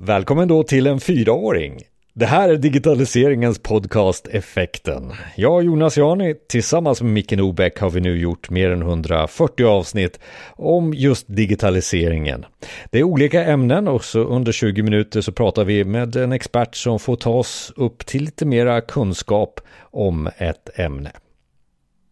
Välkommen 0.00 0.48
då 0.48 0.62
till 0.62 0.86
en 0.86 1.00
fyraåring. 1.00 1.80
Det 2.14 2.26
här 2.26 2.48
är 2.48 2.56
digitaliseringens 2.56 3.58
podcast 3.58 4.28
Effekten. 4.28 5.12
Jag, 5.36 5.54
och 5.54 5.64
Jonas 5.64 5.96
Jani, 5.96 6.34
tillsammans 6.48 7.02
med 7.02 7.12
Micke 7.12 7.32
Nobäck 7.32 7.78
har 7.78 7.90
vi 7.90 8.00
nu 8.00 8.18
gjort 8.18 8.50
mer 8.50 8.70
än 8.70 8.82
140 8.82 9.66
avsnitt 9.66 10.20
om 10.56 10.94
just 10.94 11.26
digitaliseringen. 11.28 12.44
Det 12.90 12.98
är 12.98 13.02
olika 13.02 13.44
ämnen 13.44 13.88
och 13.88 14.04
så 14.04 14.20
under 14.20 14.52
20 14.52 14.82
minuter 14.82 15.20
så 15.20 15.32
pratar 15.32 15.64
vi 15.64 15.84
med 15.84 16.16
en 16.16 16.32
expert 16.32 16.74
som 16.76 16.98
får 16.98 17.16
ta 17.16 17.30
oss 17.30 17.72
upp 17.76 18.06
till 18.06 18.24
lite 18.24 18.46
mera 18.46 18.80
kunskap 18.80 19.60
om 19.80 20.30
ett 20.38 20.78
ämne. 20.78 21.12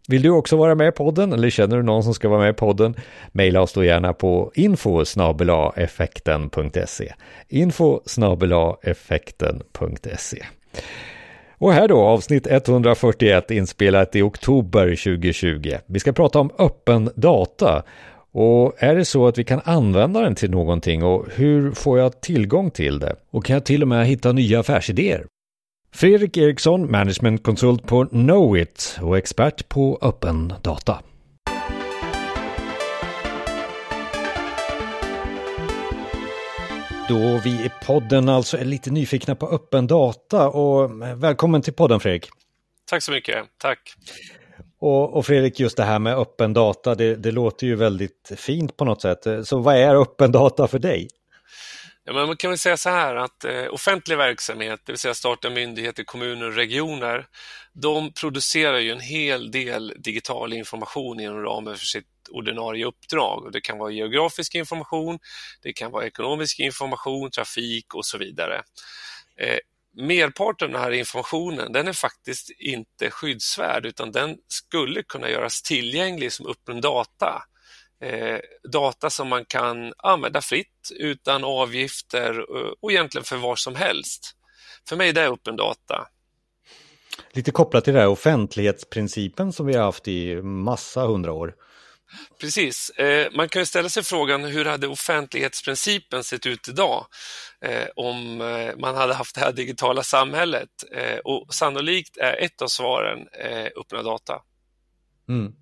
Vill 0.09 0.23
du 0.23 0.31
också 0.31 0.57
vara 0.57 0.75
med 0.75 0.89
i 0.89 0.93
podden 0.93 1.33
eller 1.33 1.51
känner 1.51 1.77
du 1.77 1.83
någon 1.83 2.03
som 2.03 2.15
ska 2.15 2.29
vara 2.29 2.41
med 2.41 2.51
i 2.51 2.53
podden? 2.53 2.95
Maila 3.33 3.61
oss 3.61 3.73
då 3.73 3.85
gärna 3.85 4.13
på 4.13 4.53
info 4.55 5.05
effekten.se 5.77 7.13
info 7.49 8.01
effekten.se 8.83 10.43
och 11.59 11.73
här 11.73 11.89
då 11.89 12.01
avsnitt 12.01 12.47
141 12.47 13.51
inspelat 13.51 14.17
i 14.17 14.23
oktober 14.23 14.87
2020. 14.87 15.73
Vi 15.87 16.01
ska 16.01 16.13
prata 16.13 16.41
om 16.41 16.51
öppen 16.59 17.11
data. 17.15 17.83
Och 18.33 18.83
är 18.83 18.95
det 18.95 19.05
så 19.05 19.27
att 19.27 19.39
vi 19.39 19.45
kan 19.45 19.61
använda 19.65 20.21
den 20.21 20.35
till 20.35 20.51
någonting 20.51 21.03
och 21.03 21.27
hur 21.35 21.73
får 21.73 21.99
jag 21.99 22.21
tillgång 22.21 22.71
till 22.71 22.99
det? 22.99 23.17
Och 23.31 23.45
kan 23.45 23.55
jag 23.55 23.65
till 23.65 23.83
och 23.83 23.89
med 23.89 24.07
hitta 24.07 24.33
nya 24.33 24.61
affärsidéer? 24.61 25.27
Fredrik 25.97 26.37
Eriksson, 26.37 26.91
managementkonsult 26.91 27.87
på 27.87 28.07
Knowit 28.07 28.99
och 29.03 29.19
expert 29.19 29.69
på 29.69 29.99
öppen 30.03 30.55
data. 30.63 31.03
Då 37.09 37.41
vi 37.45 37.51
i 37.51 37.71
podden 37.87 38.29
alltså 38.29 38.57
är 38.57 38.65
lite 38.65 38.91
nyfikna 38.91 39.35
på 39.35 39.49
öppen 39.49 39.87
data 39.87 40.49
och 40.49 40.91
välkommen 41.17 41.63
till 41.63 41.73
podden 41.73 42.01
Fredrik. 42.01 42.29
Tack 42.91 43.03
så 43.03 43.13
mycket, 43.13 43.45
tack. 43.59 43.95
Och, 44.79 45.17
och 45.17 45.27
Fredrik, 45.27 45.61
just 45.61 45.77
det 45.77 45.85
här 45.85 45.99
med 45.99 46.19
öppen 46.19 46.53
data, 46.53 46.95
det, 46.95 47.15
det 47.15 47.31
låter 47.31 47.67
ju 47.67 47.75
väldigt 47.75 48.33
fint 48.37 48.77
på 48.77 48.85
något 48.85 49.03
sätt. 49.03 49.27
Så 49.45 49.59
vad 49.59 49.77
är 49.77 49.95
öppen 49.95 50.33
data 50.33 50.69
för 50.69 50.79
dig? 50.79 51.09
Ja, 52.07 52.13
men 52.13 52.27
man 52.27 52.37
kan 52.37 52.51
väl 52.51 52.59
säga 52.59 52.77
så 52.77 52.91
här 52.91 53.17
att 53.17 53.45
eh, 53.45 53.67
offentlig 53.71 54.17
verksamhet, 54.17 54.81
det 54.85 54.93
vill 54.93 54.99
säga 54.99 55.15
statliga 55.15 55.55
myndigheter, 55.55 56.05
kommuner 56.05 56.47
och 56.47 56.55
regioner, 56.55 57.27
de 57.73 58.13
producerar 58.13 58.79
ju 58.79 58.91
en 58.91 59.01
hel 59.01 59.51
del 59.51 59.95
digital 59.99 60.53
information 60.53 61.21
inom 61.21 61.43
ramen 61.43 61.77
för 61.77 61.87
sitt 61.87 62.07
ordinarie 62.31 62.85
uppdrag. 62.85 63.45
Och 63.45 63.53
det 63.53 63.61
kan 63.61 63.79
vara 63.79 63.91
geografisk 63.91 64.55
information, 64.55 65.19
det 65.63 65.73
kan 65.73 65.91
vara 65.91 66.07
ekonomisk 66.07 66.61
information, 66.61 67.31
trafik 67.31 67.95
och 67.95 68.07
så 68.07 68.19
vidare. 68.19 68.63
Eh, 69.37 69.59
merparten 69.97 70.69
av 70.69 70.73
den 70.73 70.83
här 70.83 70.91
informationen 70.91 71.73
den 71.73 71.89
är 71.89 71.93
faktiskt 71.93 72.51
inte 72.59 73.11
skyddsvärd 73.11 73.87
utan 73.87 74.13
den 74.13 74.37
skulle 74.49 75.03
kunna 75.03 75.31
göras 75.31 75.63
tillgänglig 75.63 76.33
som 76.33 76.47
öppen 76.47 76.81
data 76.81 77.43
data 78.73 79.11
som 79.11 79.29
man 79.29 79.45
kan 79.45 79.93
använda 79.99 80.41
fritt 80.41 80.91
utan 80.99 81.45
avgifter 81.45 82.39
eh, 82.39 82.73
och 82.81 82.93
egentligen 82.93 83.25
för 83.25 83.37
vad 83.37 83.59
som 83.59 83.75
helst. 83.75 84.37
För 84.89 84.97
mig 84.97 85.09
är 85.09 85.13
det 85.13 85.29
öppen 85.29 85.57
data. 85.57 86.09
Lite 87.33 87.51
kopplat 87.51 87.85
till 87.85 87.95
det 87.95 88.01
här 88.01 88.09
offentlighetsprincipen 88.09 89.53
som 89.53 89.67
vi 89.67 89.77
har 89.77 89.85
haft 89.85 90.09
i 90.09 90.43
massa 90.43 91.07
hundra 91.07 91.33
år. 91.33 91.55
Precis. 92.41 92.91
Eh, 92.91 93.33
man 93.33 93.49
kan 93.49 93.67
ställa 93.67 93.89
sig 93.89 94.03
frågan 94.03 94.45
hur 94.45 94.65
hade 94.65 94.89
offentlighetsprincipen 94.89 96.25
sett 96.25 96.47
ut 96.47 96.69
idag 96.69 97.07
eh, 97.61 97.89
om 97.97 98.41
eh, 98.41 98.77
man 98.79 98.95
hade 98.95 99.15
haft 99.15 99.35
det 99.35 99.41
här 99.41 99.53
digitala 99.53 100.03
samhället? 100.03 100.69
Eh, 100.93 101.19
och 101.19 101.55
sannolikt 101.55 102.17
är 102.17 102.37
ett 102.45 102.63
av 102.63 102.69
svaren 102.69 103.29
eh, 103.33 103.69
öppna 103.81 104.03
data. 104.03 104.43
Mm. 105.29 105.53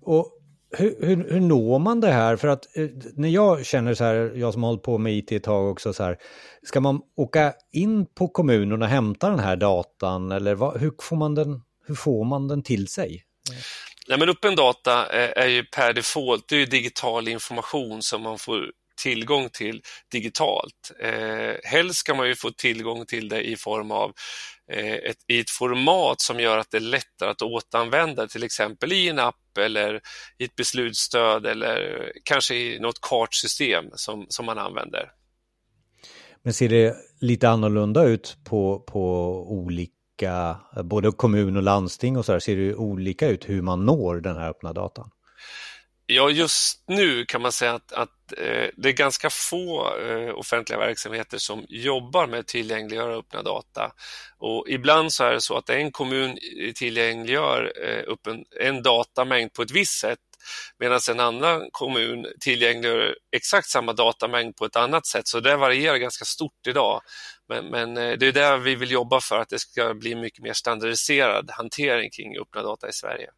Och 0.00 0.39
hur, 0.70 0.96
hur, 1.00 1.30
hur, 1.30 1.40
når 1.40 1.78
man 1.78 2.00
det 2.00 2.12
här? 2.12 2.36
För 2.36 2.48
att 2.48 2.76
eh, 2.76 2.88
när 3.14 3.28
jag 3.28 3.66
känner 3.66 3.94
så 3.94 4.04
här, 4.04 4.32
jag 4.34 4.52
som 4.52 4.62
har 4.62 4.70
hållit 4.70 4.82
på 4.82 4.98
med 4.98 5.16
IT 5.16 5.32
ett 5.32 5.42
tag 5.42 5.70
också 5.70 5.92
så 5.92 6.02
här, 6.02 6.16
ska 6.62 6.80
man 6.80 7.00
åka 7.16 7.52
in 7.72 8.06
på 8.06 8.28
kommunen 8.28 8.82
och 8.82 8.88
hämta 8.88 9.30
den 9.30 9.38
här 9.38 9.56
datan 9.56 10.32
eller 10.32 10.54
vad, 10.54 10.80
hur, 10.80 10.92
får 11.02 11.16
man 11.16 11.34
den, 11.34 11.60
hur 11.86 11.94
får 11.94 12.24
man 12.24 12.48
den 12.48 12.62
till 12.62 12.88
sig? 12.88 13.24
Nej, 14.08 14.18
men 14.18 14.28
öppen 14.28 14.56
data 14.56 15.06
är, 15.06 15.28
är 15.38 15.48
ju 15.48 15.64
per 15.64 15.92
default 15.92 16.48
det 16.48 16.56
är 16.56 16.66
digital 16.66 17.28
information 17.28 18.02
som 18.02 18.22
man 18.22 18.38
får 18.38 18.70
tillgång 19.02 19.48
till 19.52 19.82
digitalt. 20.12 20.92
Eh, 21.00 21.54
helst 21.64 21.98
ska 21.98 22.14
man 22.14 22.28
ju 22.28 22.34
få 22.34 22.50
tillgång 22.50 23.06
till 23.06 23.28
det 23.28 23.42
i 23.42 23.56
form 23.56 23.90
av 23.90 24.12
eh, 24.72 24.94
ett, 24.94 25.16
i 25.28 25.40
ett 25.40 25.50
format 25.50 26.20
som 26.20 26.40
gör 26.40 26.58
att 26.58 26.70
det 26.70 26.76
är 26.76 26.80
lättare 26.80 27.30
att 27.30 27.42
återanvända, 27.42 28.26
till 28.26 28.42
exempel 28.42 28.92
i 28.92 29.08
en 29.08 29.18
app 29.18 29.39
eller 29.60 30.00
i 30.38 30.44
ett 30.44 30.56
beslutsstöd 30.56 31.46
eller 31.46 32.12
kanske 32.24 32.54
i 32.54 32.78
något 32.80 33.00
kartsystem 33.00 33.84
som, 33.94 34.26
som 34.28 34.46
man 34.46 34.58
använder. 34.58 35.10
Men 36.42 36.54
ser 36.54 36.68
det 36.68 36.96
lite 37.20 37.48
annorlunda 37.48 38.04
ut 38.04 38.36
på, 38.44 38.84
på 38.86 39.34
olika, 39.52 40.56
både 40.84 41.12
kommun 41.12 41.56
och 41.56 41.62
landsting 41.62 42.16
och 42.16 42.24
så 42.24 42.32
här, 42.32 42.38
ser 42.38 42.56
det 42.56 42.74
olika 42.74 43.28
ut 43.28 43.48
hur 43.48 43.62
man 43.62 43.86
når 43.86 44.20
den 44.20 44.36
här 44.36 44.50
öppna 44.50 44.72
datan? 44.72 45.10
Ja, 46.12 46.30
just 46.30 46.84
nu 46.86 47.24
kan 47.24 47.42
man 47.42 47.52
säga 47.52 47.74
att, 47.74 47.92
att 47.92 48.32
eh, 48.38 48.68
det 48.76 48.88
är 48.88 48.92
ganska 48.92 49.30
få 49.30 49.96
eh, 49.98 50.34
offentliga 50.34 50.78
verksamheter 50.78 51.38
som 51.38 51.64
jobbar 51.68 52.26
med 52.26 52.40
att 52.40 52.46
tillgängliggöra 52.46 53.16
öppna 53.16 53.42
data. 53.42 53.92
Och 54.38 54.64
ibland 54.68 55.12
så 55.12 55.24
är 55.24 55.32
det 55.32 55.40
så 55.40 55.56
att 55.56 55.70
en 55.70 55.92
kommun 55.92 56.38
tillgängliggör 56.74 57.72
eh, 57.84 58.04
upp 58.06 58.26
en, 58.26 58.44
en 58.60 58.82
datamängd 58.82 59.52
på 59.52 59.62
ett 59.62 59.70
visst 59.70 60.00
sätt 60.00 60.18
medan 60.78 61.00
en 61.10 61.20
annan 61.20 61.68
kommun 61.72 62.26
tillgängliggör 62.40 63.16
exakt 63.36 63.68
samma 63.68 63.92
datamängd 63.92 64.56
på 64.56 64.64
ett 64.64 64.76
annat 64.76 65.06
sätt. 65.06 65.28
Så 65.28 65.40
det 65.40 65.56
varierar 65.56 65.96
ganska 65.96 66.24
stort 66.24 66.66
idag. 66.68 67.00
Men, 67.48 67.66
men 67.66 67.96
eh, 67.96 68.18
det 68.18 68.26
är 68.26 68.32
det 68.32 68.58
vi 68.58 68.74
vill 68.74 68.90
jobba 68.90 69.20
för, 69.20 69.38
att 69.38 69.48
det 69.48 69.58
ska 69.58 69.94
bli 69.94 70.14
mycket 70.14 70.42
mer 70.42 70.52
standardiserad 70.52 71.50
hantering 71.50 72.10
kring 72.10 72.38
öppna 72.38 72.62
data 72.62 72.88
i 72.88 72.92
Sverige. 72.92 73.30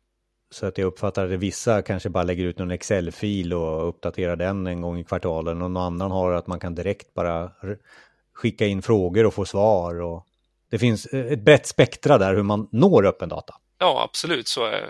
Så 0.53 0.67
att 0.67 0.79
jag 0.79 0.87
uppfattar 0.87 1.25
att 1.25 1.31
vissa 1.31 1.83
kanske 1.83 2.09
bara 2.09 2.25
lägger 2.25 2.45
ut 2.45 2.59
någon 2.59 2.71
Excel-fil 2.71 3.53
och 3.53 3.89
uppdaterar 3.89 4.37
den 4.37 4.67
en 4.67 4.81
gång 4.81 4.99
i 4.99 5.05
kvartalen 5.05 5.63
och 5.63 5.71
någon 5.71 5.83
annan 5.83 6.11
har 6.11 6.33
att 6.33 6.47
man 6.47 6.61
kan 6.61 6.75
direkt 6.75 7.15
bara 7.15 7.51
skicka 8.35 8.67
in 8.67 8.83
frågor 8.83 9.27
och 9.27 9.35
få 9.35 9.45
svar. 9.45 10.01
Och 10.01 10.27
det 10.71 10.79
finns 10.79 11.07
eh, 11.07 11.33
ett 11.33 11.45
brett 11.45 11.67
spektra 11.67 12.19
där 12.19 12.35
hur 12.35 12.43
man 12.43 12.69
når 12.73 13.07
öppen 13.07 13.29
data. 13.29 13.55
Ja, 13.79 14.09
absolut 14.11 14.49
så 14.49 14.67
eh, 14.67 14.89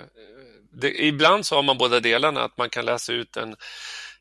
det. 0.73 1.05
Ibland 1.05 1.47
så 1.47 1.57
har 1.57 1.63
man 1.63 1.79
båda 1.79 2.01
delarna, 2.01 2.45
att 2.45 2.57
man 2.57 2.71
kan 2.71 2.85
läsa 2.85 3.13
ut 3.13 3.37
en 3.37 3.57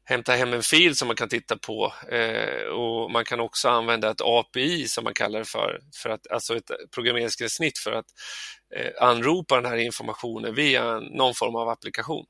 hämta 0.04 0.32
hem 0.32 0.54
en 0.54 0.64
fil 0.64 0.96
som 0.96 1.08
man 1.08 1.16
kan 1.16 1.30
titta 1.30 1.58
på 1.58 1.94
eh, 2.12 2.64
och 2.64 3.12
man 3.12 3.26
kan 3.26 3.40
också 3.40 3.70
använda 3.70 4.12
ett 4.12 4.22
API 4.22 4.88
som 4.88 5.04
man 5.04 5.14
kallar 5.14 5.40
det 5.40 5.46
för, 5.46 5.80
för 6.04 6.10
att, 6.10 6.32
alltså 6.32 6.56
ett 6.56 6.72
programmeringsgränssnitt 6.96 7.78
för 7.78 7.92
att 7.92 8.06
Eh, 8.76 9.08
anropa 9.08 9.56
den 9.56 9.66
här 9.66 9.78
informationen 9.78 10.56
via 10.56 11.00
någon 11.00 11.34
form 11.34 11.56
av 11.56 11.70
applikation. 11.70 12.26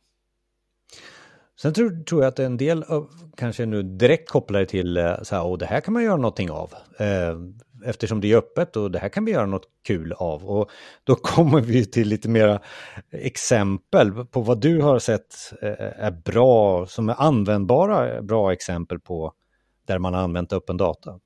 Sen 1.61 1.73
tror, 1.73 2.03
tror 2.03 2.21
jag 2.21 2.29
att 2.29 2.39
en 2.39 2.57
del 2.57 2.83
av, 2.83 3.09
kanske 3.37 3.65
nu 3.65 3.83
direkt 3.83 4.29
kopplade 4.29 4.65
till 4.65 4.97
eh, 4.97 5.21
så 5.21 5.35
här, 5.35 5.45
och 5.45 5.57
det 5.57 5.65
här 5.65 5.81
kan 5.81 5.93
man 5.93 6.03
göra 6.03 6.15
någonting 6.15 6.51
av. 6.51 6.73
Eh, 6.99 7.35
eftersom 7.85 8.21
det 8.21 8.31
är 8.31 8.37
öppet 8.37 8.75
och 8.75 8.91
det 8.91 8.99
här 8.99 9.09
kan 9.09 9.25
vi 9.25 9.31
göra 9.31 9.45
något 9.45 9.67
kul 9.87 10.13
av. 10.13 10.45
Och 10.45 10.69
då 11.03 11.15
kommer 11.21 11.61
vi 11.61 11.85
till 11.85 12.07
lite 12.07 12.29
mera 12.29 12.59
exempel 13.11 14.11
på 14.11 14.41
vad 14.41 14.61
du 14.61 14.81
har 14.81 14.99
sett 14.99 15.53
eh, 15.61 16.05
är 16.05 16.11
bra, 16.11 16.85
som 16.85 17.09
är 17.09 17.21
användbara 17.21 18.21
bra 18.21 18.53
exempel 18.53 18.99
på 18.99 19.33
där 19.87 19.99
man 19.99 20.13
har 20.13 20.21
använt 20.21 20.53
öppen 20.53 20.77
data. 20.77 21.19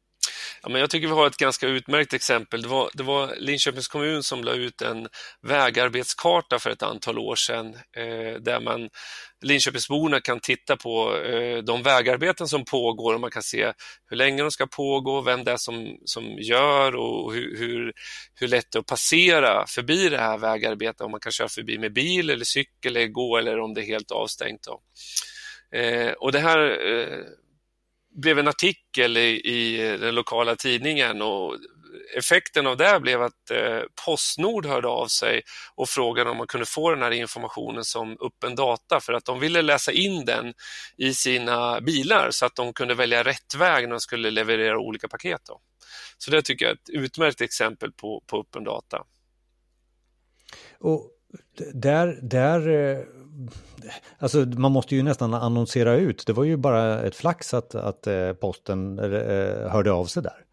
Ja, 0.65 0.71
men 0.71 0.81
jag 0.81 0.89
tycker 0.89 1.07
vi 1.07 1.13
har 1.13 1.27
ett 1.27 1.37
ganska 1.37 1.67
utmärkt 1.67 2.13
exempel. 2.13 2.61
Det 2.61 2.67
var, 2.67 2.89
det 2.93 3.03
var 3.03 3.35
Linköpings 3.37 3.87
kommun 3.87 4.23
som 4.23 4.43
la 4.43 4.53
ut 4.53 4.81
en 4.81 5.07
vägarbetskarta 5.41 6.59
för 6.59 6.69
ett 6.69 6.83
antal 6.83 7.19
år 7.19 7.35
sedan 7.35 7.75
eh, 7.97 8.41
där 8.41 8.59
man 8.59 8.89
Linköpingsborna 9.41 10.21
kan 10.21 10.39
titta 10.39 10.77
på 10.77 11.17
eh, 11.17 11.57
de 11.57 11.83
vägarbeten 11.83 12.47
som 12.47 12.65
pågår 12.65 13.13
och 13.13 13.19
man 13.19 13.31
kan 13.31 13.43
se 13.43 13.73
hur 14.09 14.17
länge 14.17 14.41
de 14.41 14.51
ska 14.51 14.67
pågå, 14.67 15.21
vem 15.21 15.43
det 15.43 15.51
är 15.51 15.57
som, 15.57 15.97
som 16.05 16.37
gör 16.39 16.95
och 16.95 17.33
hur, 17.33 17.57
hur, 17.57 17.93
hur 18.35 18.47
lätt 18.47 18.71
det 18.71 18.77
är 18.77 18.79
att 18.79 18.85
passera 18.85 19.65
förbi 19.67 20.09
det 20.09 20.17
här 20.17 20.37
vägarbetet, 20.37 21.01
om 21.01 21.11
man 21.11 21.19
kan 21.19 21.31
köra 21.31 21.49
förbi 21.49 21.77
med 21.77 21.93
bil 21.93 22.29
eller 22.29 22.45
cykel 22.45 22.95
eller 22.95 23.07
gå 23.07 23.37
eller 23.37 23.59
om 23.59 23.73
det 23.73 23.81
är 23.81 23.85
helt 23.85 24.11
avstängt. 24.11 24.67
Eh, 25.75 26.11
och 26.11 26.31
det 26.31 26.39
här 26.39 26.87
eh, 26.87 27.19
blev 28.15 28.39
en 28.39 28.47
artikel 28.47 29.17
i, 29.17 29.41
i, 29.41 29.97
den 29.97 30.15
lokala 30.15 30.55
tidningen 30.55 31.21
och 31.21 31.57
effekten 32.17 32.67
av 32.67 32.77
det 32.77 32.99
blev 33.01 33.21
att 33.21 33.51
eh, 33.51 33.81
Postnord 34.05 34.65
hörde 34.65 34.87
av 34.87 35.07
sig 35.07 35.41
och 35.75 35.89
frågade 35.89 36.29
om 36.29 36.37
man 36.37 36.47
kunde 36.47 36.65
få 36.65 36.91
den 36.91 37.01
här 37.01 37.11
informationen 37.11 37.83
som 37.83 38.17
öppen 38.21 38.55
data 38.55 38.99
för 38.99 39.13
att 39.13 39.25
de 39.25 39.39
ville 39.39 39.61
läsa 39.61 39.91
in 39.91 40.25
den 40.25 40.53
i 40.97 41.13
sina 41.13 41.81
bilar 41.81 42.31
så 42.31 42.45
att 42.45 42.55
de 42.55 42.73
kunde 42.73 42.93
välja 42.93 43.23
rätt 43.23 43.55
väg 43.55 43.83
när 43.83 43.91
de 43.91 43.99
skulle 43.99 44.31
leverera 44.31 44.79
olika 44.79 45.07
paket. 45.07 45.41
Då. 45.47 45.59
Så 46.17 46.31
det 46.31 46.41
tycker 46.41 46.65
jag 46.65 46.71
är 46.71 46.75
ett 46.75 46.89
utmärkt 46.89 47.41
exempel 47.41 47.91
på, 47.91 48.23
på 48.27 48.39
öppen 48.39 48.63
data. 48.63 49.03
Och 50.79 51.11
där, 51.73 52.19
där 52.21 52.69
eh, 52.69 53.03
alltså 54.19 54.37
man 54.37 54.71
måste 54.71 54.95
ju 54.95 55.03
nästan 55.03 55.33
annonsera 55.33 55.95
ut. 55.95 56.23
Det 56.27 56.33
var 56.33 56.43
ju 56.43 56.57
bara 56.57 57.03
ett 57.03 57.15
flax 57.15 57.53
att, 57.53 57.75
att 57.75 58.07
eh, 58.07 58.33
posten 58.33 58.99
eh, 58.99 59.71
hörde 59.71 59.91
av 59.91 60.05
sig 60.05 60.23
där. 60.23 60.45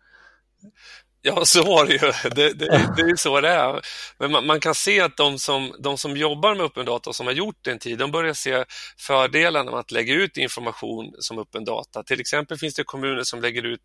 Ja, 1.25 1.44
så 1.44 1.62
var 1.62 1.87
det 1.87 1.93
ju. 1.93 2.31
Det, 2.31 2.52
det, 2.52 2.67
det 2.96 3.02
är 3.02 3.08
ju 3.08 3.17
så 3.17 3.40
det 3.40 3.49
är. 3.49 3.81
Men 4.19 4.31
man, 4.31 4.46
man, 4.46 4.61
kan 4.61 4.75
se 4.75 5.00
att 5.00 5.17
de 5.17 5.38
som, 5.38 5.75
de 5.79 5.99
som 5.99 6.17
jobbar 6.17 6.55
med 6.55 6.64
öppen 6.64 6.87
data 6.87 7.11
och 7.11 7.17
som 7.17 7.26
har 7.26 7.34
gjort 7.34 7.58
det 7.62 7.70
en 7.70 7.79
tid, 7.79 7.99
de 7.99 8.11
börjar 8.11 8.34
se 8.34 8.64
fördelarna 8.99 9.70
med 9.70 9.81
att 9.81 9.90
lägga 9.90 10.14
ut 10.14 10.37
information 10.37 11.14
som 11.19 11.38
öppen 11.38 11.64
data. 11.64 12.02
Till 12.02 12.20
exempel 12.20 12.58
finns 12.58 12.75
det 12.75 12.84
kommuner 12.84 13.23
som 13.23 13.40
lägger 13.40 13.67
ut 13.67 13.81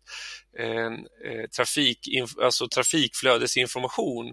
eh, 0.58 1.48
trafik, 1.56 1.98
alltså 2.42 2.68
trafikflödesinformation, 2.68 4.26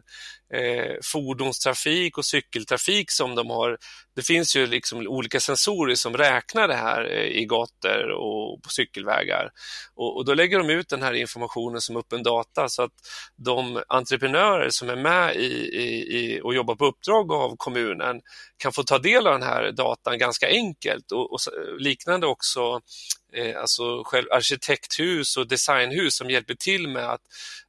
eh, 0.54 0.96
fordonstrafik 1.04 2.18
och 2.18 2.26
cykeltrafik 2.26 3.12
som 3.12 3.36
de 3.36 3.50
har. 3.50 3.78
Det 4.16 4.22
finns 4.22 4.56
ju 4.56 4.66
liksom 4.68 5.08
olika 5.08 5.40
sensorer 5.40 5.96
som 5.96 6.18
räknar 6.18 6.68
det 6.68 6.76
här 6.76 7.12
eh, 7.12 7.42
i 7.42 7.46
gator 7.46 8.10
och 8.12 8.64
på 8.64 8.70
cykelvägar. 8.70 9.52
Och, 9.96 10.18
och, 10.18 10.26
då 10.26 10.34
lägger 10.34 10.58
de 10.58 10.70
ut 10.70 10.90
den 10.90 11.02
här 11.02 11.14
informationen 11.14 11.82
som 11.82 11.98
öppen 11.98 12.24
data 12.24 12.70
så 12.70 12.84
att 12.84 12.92
de 13.36 13.84
entreprenörer 13.88 14.70
som 14.70 14.90
är 14.90 14.96
med 14.96 15.36
i, 15.36 15.46
i, 15.78 16.18
i, 16.18 16.42
och 16.44 16.56
jobbar 16.56 16.76
på 16.76 16.86
uppdrag 16.86 17.32
av 17.32 17.56
kommunen 17.58 18.22
kan 18.58 18.74
få 18.74 18.84
ta 18.84 19.00
del 19.00 19.28
av 19.28 19.34
den 19.34 19.50
här 19.50 19.72
datan 19.72 20.18
ganska 20.18 20.48
enkelt 20.48 21.12
och, 21.12 21.34
och 21.34 21.40
eh, 21.54 21.76
liknande 21.78 22.28
också 22.28 22.82
eh, 23.34 23.62
alltså 23.62 24.04
själv 24.04 24.28
arkitekthus 24.32 25.38
och 25.38 25.48
designhus 25.48 26.16
som 26.16 26.30
hjälper 26.30 26.56
till 26.56 26.88
med 26.88 27.10
att, 27.10 27.22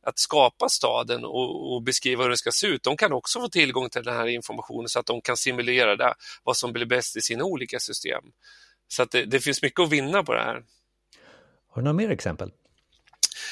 att 0.06 0.18
skapa 0.18 0.68
staden 0.68 1.24
och, 1.24 1.74
och, 1.74 1.82
beskriva 1.82 2.22
hur 2.22 2.28
den 2.28 2.38
ska 2.38 2.50
se 2.52 2.66
ut. 2.66 2.82
De 2.82 2.96
kan 2.96 3.12
också 3.12 3.40
få 3.40 3.48
tillgång 3.48 3.90
till 3.90 4.02
den 4.02 4.16
här 4.16 4.26
informationen 4.26 4.88
så 4.88 4.98
att 4.98 5.06
de 5.06 5.20
kan 5.20 5.36
simulera 5.36 5.96
det, 5.96 6.14
vad 6.42 6.56
som 6.56 6.72
blir 6.72 6.86
bäst 6.86 7.16
i 7.16 7.20
sina 7.20 7.44
olika 7.44 7.78
system. 7.78 8.24
Så 8.88 9.02
att 9.02 9.10
det, 9.10 9.24
det 9.24 9.40
finns 9.40 9.62
mycket 9.62 9.80
att 9.80 9.90
vinna 9.90 10.22
på 10.22 10.34
det 10.34 10.42
här. 10.42 10.62
Har 11.68 11.82
du 11.82 11.84
några 11.84 11.92
mer 11.92 12.10
exempel? 12.10 12.50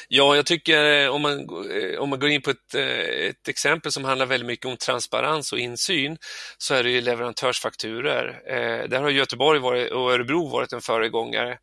Ja, 0.09 0.37
jag 0.37 0.47
tycker 0.47 0.85
eh, 0.85 1.09
om 1.09 1.23
man, 1.23 1.41
eh, 1.71 1.99
om 1.99 2.11
man 2.11 2.19
går 2.19 2.29
in 2.31 2.43
på 2.43 2.51
ett, 2.51 2.75
eh, 2.75 3.29
ett 3.29 3.49
exempel 3.49 3.93
som 3.93 4.05
handlar 4.05 4.27
väldigt 4.27 4.47
mycket 4.47 4.67
om 4.67 4.77
transparens 4.77 5.53
och 5.53 5.59
insyn 5.59 6.17
så 6.59 6.75
är 6.75 6.83
det 6.83 6.91
ju 6.91 7.01
leverantörsfakturer. 7.01 8.43
där 8.89 9.03
har 9.03 9.11
Göteborg 9.11 9.61
varit, 9.61 9.93
och 9.93 10.13
Örebro 10.13 10.49
varit 10.49 10.73
en 10.73 10.81
föregångare. 10.81 11.59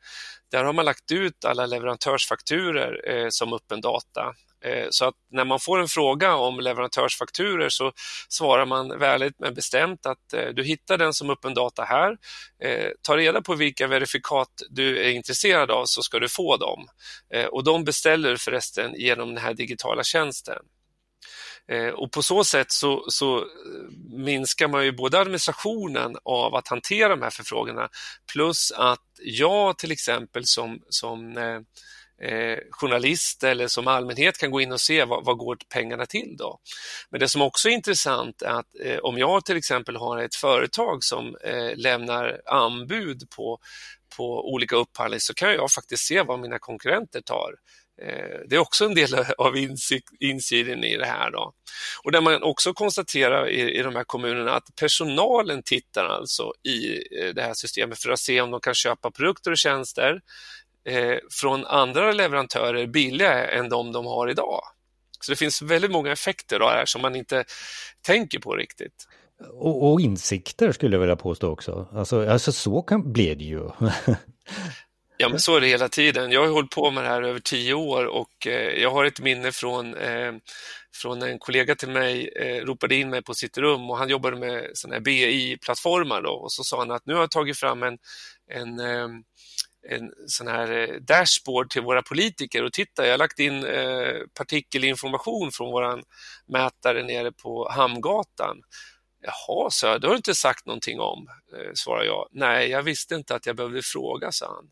Där 0.52 0.64
har 0.64 0.74
man 0.74 0.86
lagt 0.86 1.12
ut 1.12 1.46
alla 1.46 1.66
leverantörsfakturer 1.66 3.10
eh, 3.10 3.28
som 3.30 3.54
öppen 3.54 3.82
data. 3.82 4.36
Eh, 4.66 4.88
så 4.90 5.06
att 5.06 5.16
när 5.32 5.46
man 5.46 5.60
får 5.60 5.80
en 5.80 5.88
fråga 5.88 6.36
om 6.36 6.60
leverantörsfakturer 6.60 7.70
så 7.70 7.92
svarar 8.30 8.66
man 8.66 9.00
väldigt 9.00 9.40
men 9.40 9.54
bestämt 9.54 10.06
att 10.06 10.34
eh, 10.34 10.50
du 10.50 10.64
hittar 10.64 10.98
den 10.98 11.14
som 11.14 11.30
öppen 11.30 11.54
data 11.54 11.84
här. 11.84 12.18
Eh, 12.64 12.90
ta 13.02 13.18
reda 13.18 13.42
på 13.42 13.56
vilka 13.56 13.88
verifikat 13.88 14.62
du 14.70 15.04
är 15.04 15.12
intresserad 15.12 15.72
av 15.72 15.86
så 15.86 16.02
ska 16.02 16.20
du 16.20 16.30
få 16.30 16.58
dem. 16.58 16.88
Eh, 17.34 17.46
och 17.46 17.64
de 17.64 17.84
beställer 17.84 18.36
förresten 18.36 18.94
genom 18.96 19.36
den 19.36 19.44
här 19.44 19.54
digitala 19.54 20.04
tjänsten. 20.04 20.64
Eh, 21.68 21.90
och 21.90 22.12
på 22.12 22.24
så 22.24 22.44
sätt 22.44 22.72
så, 22.72 23.06
så, 23.08 23.38
eh, 23.38 23.44
minskar 24.10 24.68
man 24.68 24.86
ju 24.86 24.92
både 24.92 25.20
administrationen 25.20 26.18
av 26.24 26.56
att 26.56 26.68
hantera 26.68 27.10
de 27.10 27.22
här 27.22 27.30
förfrågningarna 27.30 27.90
plus 28.34 28.72
att 28.72 29.00
jag 29.24 29.78
till 29.78 29.92
exempel 29.92 30.46
som, 30.46 30.82
som 30.90 31.38
eh, 31.38 31.60
eh, 32.22 32.58
journalist 32.72 33.44
eller 33.44 33.68
som 33.68 33.88
allmänhet 33.88 34.38
kan 34.38 34.52
gå 34.52 34.62
in 34.62 34.72
och 34.72 34.82
se 34.82 35.06
vad, 35.06 35.26
vad 35.26 35.38
går 35.38 35.58
pengarna 35.74 36.06
till 36.06 36.36
då. 36.38 36.60
Men 37.10 37.20
det 37.20 37.28
som 37.28 37.42
också 37.42 37.70
är 37.70 37.74
intressant 37.74 38.42
är 38.42 38.60
att 38.60 38.68
eh, 38.84 38.98
om 38.98 39.18
jag 39.18 39.46
till 39.46 39.58
exempel 39.58 39.96
har 39.96 40.18
ett 40.18 40.36
företag 40.36 41.04
som 41.04 41.36
eh, 41.44 41.76
lämnar 41.76 42.42
anbud 42.46 43.30
på, 43.36 43.60
på 44.18 44.54
olika 44.54 44.76
upphandlingar 44.76 45.20
så 45.20 45.34
kan 45.34 45.54
jag 45.54 45.72
faktiskt 45.72 46.04
se 46.04 46.22
vad 46.22 46.40
mina 46.40 46.60
konkurrenter 46.60 47.22
tar. 47.22 47.52
Eh, 48.02 48.40
det 48.50 48.56
är 48.56 48.60
också 48.60 48.86
en 48.86 48.96
del 48.96 49.16
av 49.38 49.54
insidan 50.20 50.84
i 50.84 50.98
det 50.98 51.06
här. 51.06 51.32
Då. 51.32 51.54
Och 52.04 52.12
där 52.12 52.22
man 52.22 52.44
också 52.44 52.74
konstaterar 52.74 53.50
i, 53.50 53.80
i 53.80 53.82
de 53.82 53.96
här 53.96 54.04
kommunerna 54.04 54.52
att 54.52 54.76
personalen 54.80 55.64
tittar 55.64 56.06
alltså 56.06 56.54
i 56.64 56.96
eh, 57.20 57.34
det 57.34 57.42
här 57.42 57.54
systemet 57.54 58.00
för 58.00 58.10
att 58.10 58.20
se 58.20 58.42
om 58.42 58.52
de 58.52 58.60
kan 58.60 58.74
köpa 58.74 59.12
produkter 59.12 59.52
och 59.52 59.58
tjänster 59.58 60.22
eh, 60.86 61.18
från 61.32 61.66
andra 61.66 62.12
leverantörer 62.12 62.88
billigare 62.88 63.58
än 63.58 63.70
de 63.70 63.92
de 63.92 64.06
har 64.06 64.30
idag. 64.30 64.62
Så 65.20 65.32
det 65.32 65.36
finns 65.36 65.62
väldigt 65.62 65.92
många 65.92 66.12
effekter 66.12 66.60
då 66.60 66.66
här 66.66 66.86
som 66.86 67.02
man 67.02 67.16
inte 67.16 67.44
tänker 68.02 68.40
på 68.40 68.56
riktigt. 68.56 69.08
Och, 69.54 69.92
och 69.92 70.02
insikter 70.02 70.72
skulle 70.72 70.96
jag 70.96 71.02
vilja 71.02 71.16
påstå 71.16 71.50
också. 71.50 71.88
Alltså, 71.94 72.30
alltså 72.30 72.52
så 72.52 72.82
kan, 72.82 73.14
blir 73.14 73.36
det 73.36 73.44
ju. 73.44 73.70
Ja, 75.22 75.30
men 75.30 75.40
så 75.40 75.56
är 75.56 75.62
det 75.62 75.68
hela 75.68 75.90
tiden. 75.90 76.32
Jag 76.32 76.42
har 76.42 76.48
hållit 76.48 76.72
på 76.72 76.92
med 76.92 77.04
det 77.04 77.10
här 77.10 77.22
över 77.22 77.40
tio 77.40 77.74
år 77.74 78.06
och 78.06 78.48
eh, 78.48 78.82
jag 78.82 78.92
har 78.92 79.06
ett 79.06 79.20
minne 79.20 79.52
från, 79.52 79.96
eh, 79.98 80.34
från 80.96 81.22
en 81.22 81.40
kollega 81.40 81.76
till 81.76 81.90
mig, 81.90 82.28
eh, 82.36 82.66
ropade 82.66 82.96
in 82.96 83.10
mig 83.10 83.24
på 83.24 83.34
sitt 83.34 83.58
rum 83.58 83.90
och 83.90 83.98
han 83.98 84.10
jobbade 84.10 84.38
med 84.38 84.70
sådana 84.74 84.96
här 84.96 85.02
BI-plattformar 85.02 86.22
och 86.22 86.52
så 86.52 86.64
sa 86.64 86.80
han 86.80 86.92
att 86.92 87.06
nu 87.06 87.14
har 87.14 87.22
jag 87.22 87.32
tagit 87.32 87.60
fram 87.60 87.84
en, 87.84 87.98
en 88.52 88.80
eh, 88.80 89.08
en 89.90 90.12
sån 90.28 90.48
här 90.48 91.00
dashboard 91.00 91.70
till 91.70 91.82
våra 91.82 92.02
politiker 92.02 92.64
och 92.64 92.74
titta, 92.74 93.06
jag 93.06 93.14
har 93.14 93.18
lagt 93.18 93.40
in 93.40 93.66
partikelinformation 94.34 95.52
från 95.52 95.72
våran 95.72 96.04
mätare 96.48 97.04
nere 97.04 97.32
på 97.32 97.70
Hamngatan. 97.70 98.62
Jaha, 99.22 99.70
så 99.70 99.86
jag, 99.88 100.02
det 100.02 100.08
har 100.08 100.14
du 100.14 100.18
inte 100.18 100.36
sagt 100.36 100.66
någonting 100.66 101.00
om, 101.00 101.28
svarar 101.74 102.04
jag. 102.04 102.28
Nej, 102.32 102.70
jag 102.70 102.84
visste 102.84 103.16
inte 103.16 103.36
att 103.36 103.46
jag 103.46 103.56
behövde 103.56 103.82
fråga, 103.82 104.32
sa 104.32 104.48
han. 104.56 104.70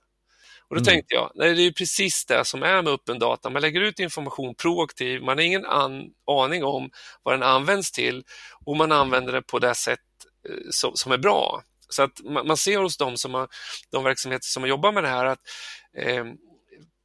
Och 0.69 0.75
då 0.75 0.79
mm. 0.79 0.85
tänkte 0.85 1.15
jag, 1.15 1.31
nej, 1.35 1.53
det 1.55 1.61
är 1.61 1.71
precis 1.71 2.25
det 2.25 2.45
som 2.45 2.63
är 2.63 2.81
med 2.81 2.93
öppen 2.93 3.19
data. 3.19 3.49
Man 3.49 3.61
lägger 3.61 3.81
ut 3.81 3.99
information 3.99 4.55
proaktiv, 4.55 5.21
man 5.21 5.37
har 5.37 5.45
ingen 5.45 5.65
an 5.65 6.09
aning 6.31 6.63
om 6.63 6.89
vad 7.23 7.33
den 7.33 7.43
används 7.43 7.91
till 7.91 8.23
och 8.65 8.77
man 8.77 8.91
använder 8.91 9.33
det 9.33 9.41
på 9.41 9.59
det 9.59 9.75
sätt 9.75 9.99
eh, 10.49 10.69
som, 10.71 10.91
som 10.95 11.11
är 11.11 11.17
bra. 11.17 11.63
Så 11.89 12.03
att 12.03 12.19
man 12.23 12.57
ser 12.57 12.77
hos 12.77 12.97
de, 12.97 13.17
som 13.17 13.33
har, 13.33 13.47
de 13.91 14.03
verksamheter 14.03 14.45
som 14.45 14.63
har 14.63 14.67
jobbat 14.67 14.93
med 14.93 15.03
det 15.03 15.09
här 15.09 15.25
att 15.25 15.39
eh, 15.97 16.25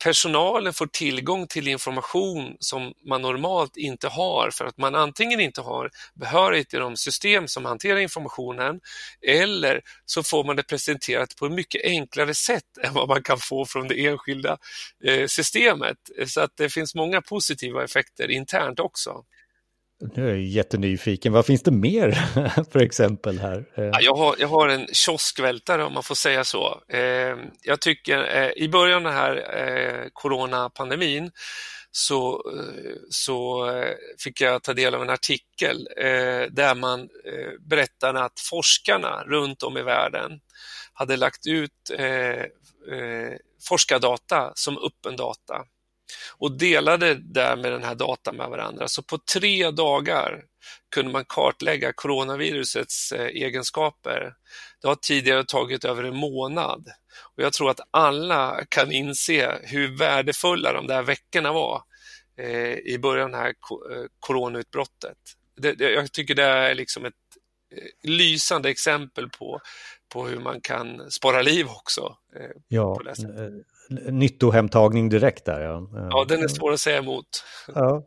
personalen 0.03 0.73
får 0.73 0.87
tillgång 0.87 1.47
till 1.47 1.69
information 1.69 2.57
som 2.61 2.93
man 3.09 3.23
normalt 3.23 3.77
inte 3.77 4.09
har 4.09 4.51
för 4.53 4.65
att 4.65 4.79
man 4.79 4.95
antingen 4.95 5.41
inte 5.41 5.61
har 5.61 5.91
behörighet 6.15 6.75
i 6.75 6.77
de 6.77 6.97
system 6.97 7.49
som 7.49 7.65
hanterar 7.65 7.99
informationen 7.99 8.81
eller 9.27 9.81
så 10.05 10.23
får 10.23 10.45
man 10.45 10.57
det 10.57 10.63
presenterat 10.63 11.37
på 11.37 11.47
ett 11.47 11.53
mycket 11.53 11.85
enklare 11.85 12.35
sätt 12.35 12.79
än 12.83 12.95
vad 12.95 13.09
man 13.09 13.23
kan 13.23 13.39
få 13.39 13.67
från 13.67 13.89
det 13.89 14.07
enskilda 14.07 14.57
eh, 15.05 15.27
systemet. 15.27 15.99
Så 16.27 16.41
att 16.41 16.57
det 16.57 16.69
finns 16.69 16.95
många 16.95 17.23
positiva 17.23 17.85
effekter 17.85 18.31
internt 18.31 18.81
också. 18.81 19.25
Nu 20.01 20.25
är 20.25 20.29
jag 20.29 20.43
jättenyfiken. 20.43 21.33
Vad 21.33 21.47
finns 21.47 21.63
det 21.63 21.71
mer 21.71 22.11
för 22.73 22.79
exempel 22.81 23.39
här? 23.39 23.65
Eh. 23.75 23.85
Ja, 23.85 24.01
jag, 24.01 24.15
har, 24.15 24.37
jag 24.39 24.49
har 24.49 24.69
en 24.69 24.87
kioskvältare 24.93 25.85
om 25.85 25.93
man 25.93 26.03
får 26.03 26.15
säga 26.15 26.45
så. 26.45 26.81
Eh, 26.89 27.37
jag 27.63 27.81
tycker 27.81 28.43
eh, 28.43 28.65
i 28.65 28.69
början 28.69 28.97
av 28.97 29.03
den 29.03 29.13
här 29.13 29.37
eh, 29.37 30.09
coronapandemin 30.13 31.31
så, 31.91 32.33
eh, 32.35 32.95
så 33.11 33.69
eh, 33.71 33.95
fick 34.19 34.41
jag 34.41 34.63
ta 34.63 34.75
del 34.75 34.95
av 34.95 35.03
en 35.03 35.11
artikel 35.11 35.89
där 36.51 36.75
man 36.75 37.09
berättade 37.61 38.25
att 38.25 38.41
forskarna 38.41 39.25
runt 39.27 39.63
om 39.63 39.79
i 39.79 39.83
världen 39.83 40.41
hade 40.93 41.17
lagt 41.17 41.47
ut 41.47 41.91
forskardata 43.69 44.53
som 44.55 44.79
öppen 44.79 45.17
data 45.17 45.65
och 46.39 46.59
delade 46.59 47.15
därmed 47.15 47.73
den 47.73 47.85
här 47.85 47.95
datan 47.95 48.37
med 48.37 48.49
varandra. 48.49 48.89
Så 48.89 49.03
på 49.03 49.19
tre 49.19 49.71
dagar 49.71 50.43
kunde 50.95 51.13
man 51.13 51.25
kartlägga 51.25 51.93
coronavirusets 51.93 53.13
eh, 53.13 53.27
egenskaper. 53.27 54.35
Det 54.83 54.89
har 54.89 54.95
tidigare 54.95 55.45
tagit 55.45 55.85
över 55.85 56.05
en 56.05 56.17
månad 56.17 56.89
och 57.37 57.43
jag 57.43 57.53
tror 57.53 57.71
att 57.71 57.81
alla 57.91 58.65
kan 58.69 58.93
inse 58.93 59.59
hur 59.63 59.99
värdefulla 59.99 60.73
de 60.73 60.87
där 60.87 61.03
veckorna 61.03 61.53
var 61.53 61.83
eh, 62.39 62.79
i 62.79 62.99
början 63.03 63.25
av 63.25 63.31
det 63.31 63.37
här 63.37 63.49
eh, 63.49 64.07
coronautbrottet. 64.21 65.19
Jag 65.79 66.13
tycker 66.13 66.35
det 66.35 66.43
är 66.43 66.75
liksom 66.75 67.05
ett 67.05 67.15
lysande 68.03 68.71
exempel 68.71 69.29
på, 69.29 69.61
på 70.09 70.27
hur 70.27 70.39
man 70.39 70.61
kan 70.61 71.11
spara 71.11 71.43
liv 71.43 71.67
också. 71.67 72.17
ja, 72.69 73.01
nyttohemtagning 74.11 75.09
direkt 75.09 75.45
där. 75.45 75.61
Ja, 75.61 75.89
ja 75.93 76.25
den 76.29 76.43
är 76.43 76.49
svår 76.49 76.73
att 76.73 76.81
säga 76.81 76.99
emot. 76.99 77.27
Ja. 77.75 78.07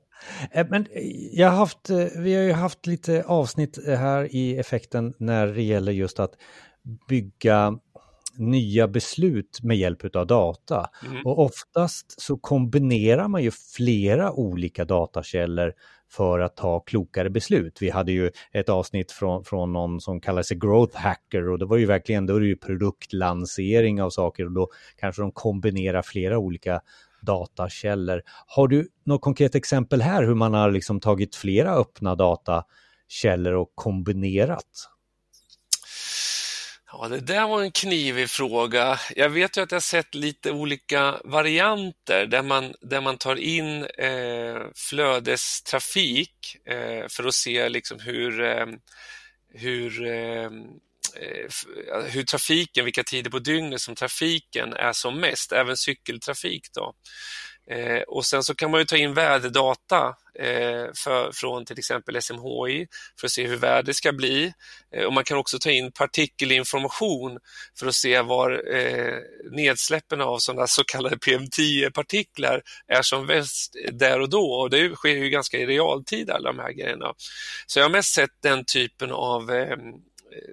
Eh, 0.51 0.67
men 0.69 0.87
jag 1.31 1.49
har 1.49 1.57
haft, 1.57 1.89
eh, 1.89 2.05
vi 2.17 2.35
har 2.35 2.43
ju 2.43 2.51
haft 2.51 2.85
lite 2.85 3.23
avsnitt 3.27 3.87
här 3.87 4.35
i 4.35 4.57
effekten 4.57 5.13
när 5.19 5.47
det 5.47 5.61
gäller 5.61 5.91
just 5.91 6.19
att 6.19 6.31
bygga 7.07 7.73
nya 8.37 8.87
beslut 8.87 9.59
med 9.63 9.77
hjälp 9.77 10.15
av 10.15 10.27
data. 10.27 10.89
Mm. 11.05 11.25
Och 11.25 11.39
oftast 11.39 12.21
så 12.21 12.37
kombinerar 12.37 13.27
man 13.27 13.43
ju 13.43 13.51
flera 13.51 14.31
olika 14.31 14.85
datakällor 14.85 15.73
för 16.09 16.39
att 16.39 16.55
ta 16.55 16.79
klokare 16.79 17.29
beslut. 17.29 17.77
Vi 17.81 17.89
hade 17.89 18.11
ju 18.11 18.31
ett 18.51 18.69
avsnitt 18.69 19.11
från, 19.11 19.43
från 19.43 19.73
någon 19.73 20.01
som 20.01 20.21
kallar 20.21 20.41
sig 20.41 20.57
growth 20.57 20.97
hacker 20.97 21.49
och 21.49 21.59
det 21.59 21.65
var 21.65 21.77
ju 21.77 21.85
verkligen, 21.85 22.25
då 22.25 22.35
är 22.35 22.39
det 22.39 22.47
ju 22.47 22.55
produktlansering 22.55 24.01
av 24.01 24.09
saker 24.09 24.45
och 24.45 24.51
då 24.51 24.69
kanske 24.97 25.21
de 25.21 25.31
kombinerar 25.31 26.01
flera 26.01 26.37
olika 26.37 26.81
datakällor. 27.21 28.21
Har 28.47 28.67
du 28.67 28.87
något 29.03 29.21
konkret 29.21 29.55
exempel 29.55 30.01
här 30.01 30.23
hur 30.23 30.35
man 30.35 30.53
har 30.53 30.71
liksom 30.71 30.99
tagit 30.99 31.35
flera 31.35 31.73
öppna 31.73 32.15
datakällor 32.15 33.53
och 33.53 33.71
kombinerat? 33.75 34.89
Ja, 36.99 37.07
det 37.07 37.19
där 37.19 37.47
var 37.47 37.61
en 37.63 37.71
knivig 37.71 38.29
fråga. 38.29 38.99
Jag 39.15 39.29
vet 39.29 39.57
ju 39.57 39.61
att 39.61 39.71
jag 39.71 39.83
sett 39.83 40.15
lite 40.15 40.51
olika 40.51 41.21
varianter 41.23 42.25
där 42.25 42.43
man, 42.43 42.73
där 42.81 43.01
man 43.01 43.17
tar 43.17 43.35
in 43.35 43.83
eh, 43.83 44.61
flödestrafik 44.75 46.57
eh, 46.65 47.07
för 47.09 47.23
att 47.27 47.33
se 47.33 47.69
liksom 47.69 47.99
hur, 47.99 48.41
eh, 48.41 48.65
hur, 49.53 50.07
eh, 50.07 50.49
hur 52.05 52.23
trafiken, 52.23 52.85
vilka 52.85 53.03
tider 53.03 53.31
på 53.31 53.39
dygnet 53.39 53.81
som 53.81 53.95
trafiken 53.95 54.73
är 54.73 54.93
som 54.93 55.19
mest, 55.19 55.51
även 55.51 55.77
cykeltrafik. 55.77 56.67
Då. 56.73 56.93
Eh, 57.71 58.01
och 58.01 58.25
sen 58.25 58.43
så 58.43 58.55
kan 58.55 58.71
man 58.71 58.79
ju 58.79 58.85
ta 58.85 58.97
in 58.97 59.13
väderdata 59.13 60.15
eh, 60.39 60.85
för, 60.95 61.31
från 61.31 61.65
till 61.65 61.79
exempel 61.79 62.21
SMHI 62.21 62.87
för 63.19 63.27
att 63.27 63.31
se 63.31 63.47
hur 63.47 63.57
vädret 63.57 63.95
ska 63.95 64.11
bli. 64.11 64.53
Eh, 64.95 65.03
och 65.03 65.13
man 65.13 65.23
kan 65.23 65.37
också 65.37 65.59
ta 65.59 65.71
in 65.71 65.91
partikelinformation 65.91 67.39
för 67.79 67.87
att 67.87 67.95
se 67.95 68.21
var 68.21 68.75
eh, 68.75 69.17
nedsläppen 69.51 70.21
av 70.21 70.37
sådana 70.39 70.67
så 70.67 70.83
kallade 70.83 71.15
PM10-partiklar 71.15 72.61
är 72.87 73.01
som 73.01 73.27
bäst 73.27 73.75
där 73.91 74.19
och 74.19 74.29
då. 74.29 74.51
Och 74.51 74.69
det 74.69 74.95
sker 74.95 75.09
ju 75.09 75.29
ganska 75.29 75.57
i 75.57 75.65
realtid 75.65 76.29
alla 76.29 76.51
de 76.53 76.59
här 76.59 76.71
grejerna. 76.71 77.13
Så 77.67 77.79
jag 77.79 77.85
har 77.85 77.89
mest 77.89 78.13
sett 78.13 78.41
den 78.43 78.65
typen 78.65 79.11
av 79.11 79.51
eh, 79.51 79.77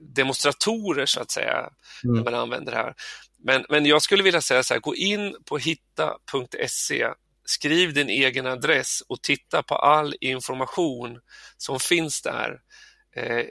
demonstratorer 0.00 1.06
så 1.06 1.20
att 1.20 1.30
säga, 1.30 1.70
mm. 2.04 2.16
när 2.16 2.24
man 2.24 2.34
använder 2.34 2.72
det 2.72 2.78
här. 2.78 2.94
Men, 3.44 3.64
men 3.68 3.86
jag 3.86 4.02
skulle 4.02 4.22
vilja 4.22 4.40
säga 4.40 4.62
så 4.62 4.74
här, 4.74 4.80
gå 4.80 4.94
in 4.94 5.36
på 5.44 5.58
hitta.se, 5.58 7.08
skriv 7.44 7.94
din 7.94 8.08
egen 8.08 8.46
adress 8.46 9.02
och 9.08 9.22
titta 9.22 9.62
på 9.62 9.74
all 9.74 10.14
information 10.20 11.20
som 11.56 11.80
finns 11.80 12.22
där. 12.22 12.58
Eh, 13.16 13.44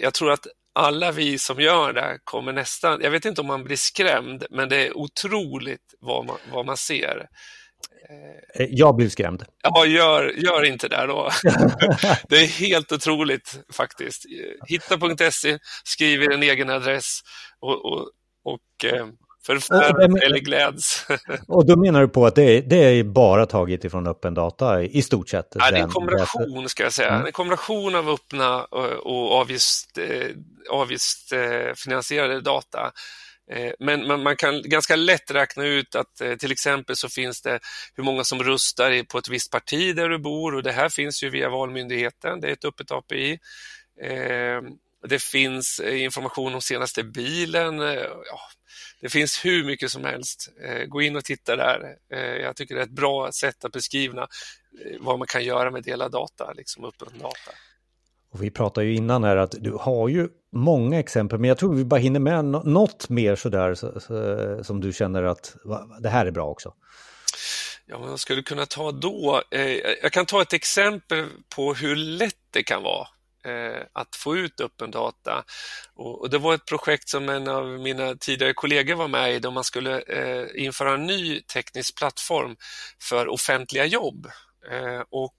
jag 0.00 0.14
tror 0.14 0.32
att 0.32 0.46
alla 0.72 1.12
vi 1.12 1.38
som 1.38 1.60
gör 1.60 1.92
det 1.92 2.18
kommer 2.24 2.52
nästan, 2.52 3.00
jag 3.02 3.10
vet 3.10 3.24
inte 3.24 3.40
om 3.40 3.46
man 3.46 3.64
blir 3.64 3.76
skrämd, 3.76 4.44
men 4.50 4.68
det 4.68 4.86
är 4.86 4.96
otroligt 4.96 5.94
vad 6.00 6.26
man, 6.26 6.36
vad 6.52 6.66
man 6.66 6.76
ser. 6.76 7.28
Eh, 8.54 8.66
jag 8.70 8.96
blev 8.96 9.08
skrämd. 9.08 9.44
Ja, 9.62 9.86
gör, 9.86 10.32
gör 10.36 10.64
inte 10.64 10.88
det 10.88 11.06
då. 11.06 11.30
det 12.28 12.36
är 12.36 12.46
helt 12.46 12.92
otroligt 12.92 13.60
faktiskt. 13.72 14.24
Hitta.se, 14.66 15.58
skriv 15.84 16.22
er 16.22 16.30
en 16.30 16.42
egen 16.42 16.70
adress 16.70 17.20
och, 17.60 17.92
och 17.92 18.10
och 18.44 18.84
eh, 18.84 19.06
förfär 19.46 20.24
eller 20.24 20.38
gläds. 20.38 21.06
och 21.48 21.66
då 21.66 21.76
menar 21.76 22.00
du 22.00 22.08
på 22.08 22.26
att 22.26 22.34
det 22.34 22.42
är, 22.42 22.62
det 22.62 22.76
är 22.76 23.04
bara 23.04 23.46
taget 23.46 23.84
ifrån 23.84 24.06
öppen 24.06 24.34
data 24.34 24.82
i 24.82 25.02
stort 25.02 25.28
sett? 25.28 25.48
Ja, 25.54 25.70
det 25.70 25.78
är 25.78 25.82
en 25.82 25.88
kombination 25.88 26.68
ska 26.68 26.82
jag 26.82 26.92
säga. 26.92 27.10
Mm. 27.10 27.26
En 27.26 27.32
kombination 27.32 27.94
av 27.94 28.08
öppna 28.08 28.64
och 28.64 29.32
avgift, 29.32 29.98
eh, 29.98 30.28
avgiftsfinansierade 30.70 32.40
data. 32.40 32.92
Eh, 33.52 33.72
men 33.78 34.22
man 34.22 34.36
kan 34.36 34.62
ganska 34.62 34.96
lätt 34.96 35.30
räkna 35.30 35.64
ut 35.64 35.94
att 35.94 36.38
till 36.38 36.52
exempel 36.52 36.96
så 36.96 37.08
finns 37.08 37.42
det 37.42 37.58
hur 37.94 38.04
många 38.04 38.24
som 38.24 38.42
rustar 38.42 39.04
på 39.04 39.18
ett 39.18 39.28
visst 39.28 39.50
parti 39.52 39.96
där 39.96 40.08
du 40.08 40.18
bor 40.18 40.54
och 40.54 40.62
det 40.62 40.72
här 40.72 40.88
finns 40.88 41.22
ju 41.22 41.30
via 41.30 41.48
Valmyndigheten, 41.48 42.40
det 42.40 42.48
är 42.48 42.52
ett 42.52 42.64
öppet 42.64 42.90
API. 42.90 43.38
Det 45.08 45.22
finns 45.22 45.80
eh, 45.80 46.02
information 46.02 46.54
om 46.54 46.60
senaste 46.60 47.04
bilen. 47.04 47.80
Eh, 47.80 47.94
ja, 48.04 48.40
det 49.00 49.08
finns 49.08 49.44
hur 49.44 49.64
mycket 49.64 49.90
som 49.90 50.04
helst. 50.04 50.48
Eh, 50.64 50.84
gå 50.84 51.02
in 51.02 51.16
och 51.16 51.24
titta 51.24 51.56
där. 51.56 51.96
Jag 52.42 52.56
tycker 52.56 52.74
det 52.74 52.80
är 52.80 52.84
ett 52.84 52.90
bra 52.90 53.32
sätt 53.32 53.64
att 53.64 53.72
beskriva 53.72 54.26
vad 55.00 55.18
man 55.18 55.26
kan 55.26 55.44
göra 55.44 55.70
med 55.70 55.82
delad 55.82 56.12
data, 56.12 56.52
liksom 56.52 56.84
öppen 56.84 57.08
data. 57.18 57.50
Och 58.30 58.42
vi 58.42 58.50
pratade 58.50 58.86
ju 58.86 58.94
innan 58.94 59.24
här 59.24 59.36
att 59.36 59.54
du 59.58 59.72
har 59.72 60.08
ju 60.08 60.28
många 60.52 60.98
exempel, 60.98 61.38
men 61.38 61.48
jag 61.48 61.58
tror 61.58 61.74
vi 61.74 61.84
bara 61.84 62.00
hinner 62.00 62.20
med 62.20 62.44
något 62.44 63.08
mer 63.08 63.36
sådär 63.36 63.74
så, 63.74 64.00
så, 64.00 64.64
som 64.64 64.80
du 64.80 64.92
känner 64.92 65.22
att 65.22 65.56
det 66.00 66.08
här 66.08 66.26
är 66.26 66.30
bra 66.30 66.46
också. 66.46 66.74
Ja, 67.86 67.98
vad 67.98 68.20
skulle 68.20 68.42
kunna 68.42 68.66
ta 68.66 68.92
då? 68.92 69.42
Jag 70.02 70.12
kan 70.12 70.26
ta 70.26 70.42
ett 70.42 70.52
exempel 70.52 71.28
på 71.56 71.74
hur 71.74 71.96
lätt 71.96 72.34
det 72.50 72.62
kan 72.62 72.82
vara 72.82 73.08
Eh, 73.44 73.82
att 73.92 74.16
få 74.16 74.36
ut 74.36 74.60
öppen 74.60 74.90
data. 74.90 75.44
Och, 75.94 76.30
det 76.30 76.38
var 76.38 76.54
ett 76.54 76.66
projekt 76.66 77.08
som 77.08 77.28
en 77.28 77.48
av 77.48 77.66
mina 77.66 78.14
tidigare 78.14 78.54
kollegor 78.54 78.94
var 78.94 79.08
med 79.08 79.34
i 79.34 79.38
då 79.38 79.50
man 79.50 79.64
skulle 79.64 80.00
eh, 80.00 80.64
införa 80.64 80.94
en 80.94 81.06
ny 81.06 81.40
teknisk 81.40 81.98
plattform 81.98 82.56
för 83.02 83.28
offentliga 83.28 83.84
jobb. 83.84 84.26
Eh, 84.70 85.02
och 85.10 85.34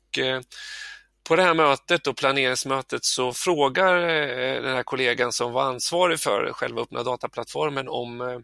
på 1.28 1.36
det 1.36 1.44
här 1.44 1.54
mötet 1.54 2.08
och 2.08 2.18
planeringsmötet 2.18 3.06
så 3.06 3.34
frågar 3.34 3.96
den 4.62 4.76
här 4.76 4.84
kollegan 4.84 5.32
som 5.32 5.52
var 5.52 5.64
ansvarig 5.64 6.20
för 6.20 6.52
själva 6.54 6.82
öppna 6.82 7.04
dataplattformen 7.04 7.88
om 7.88 8.44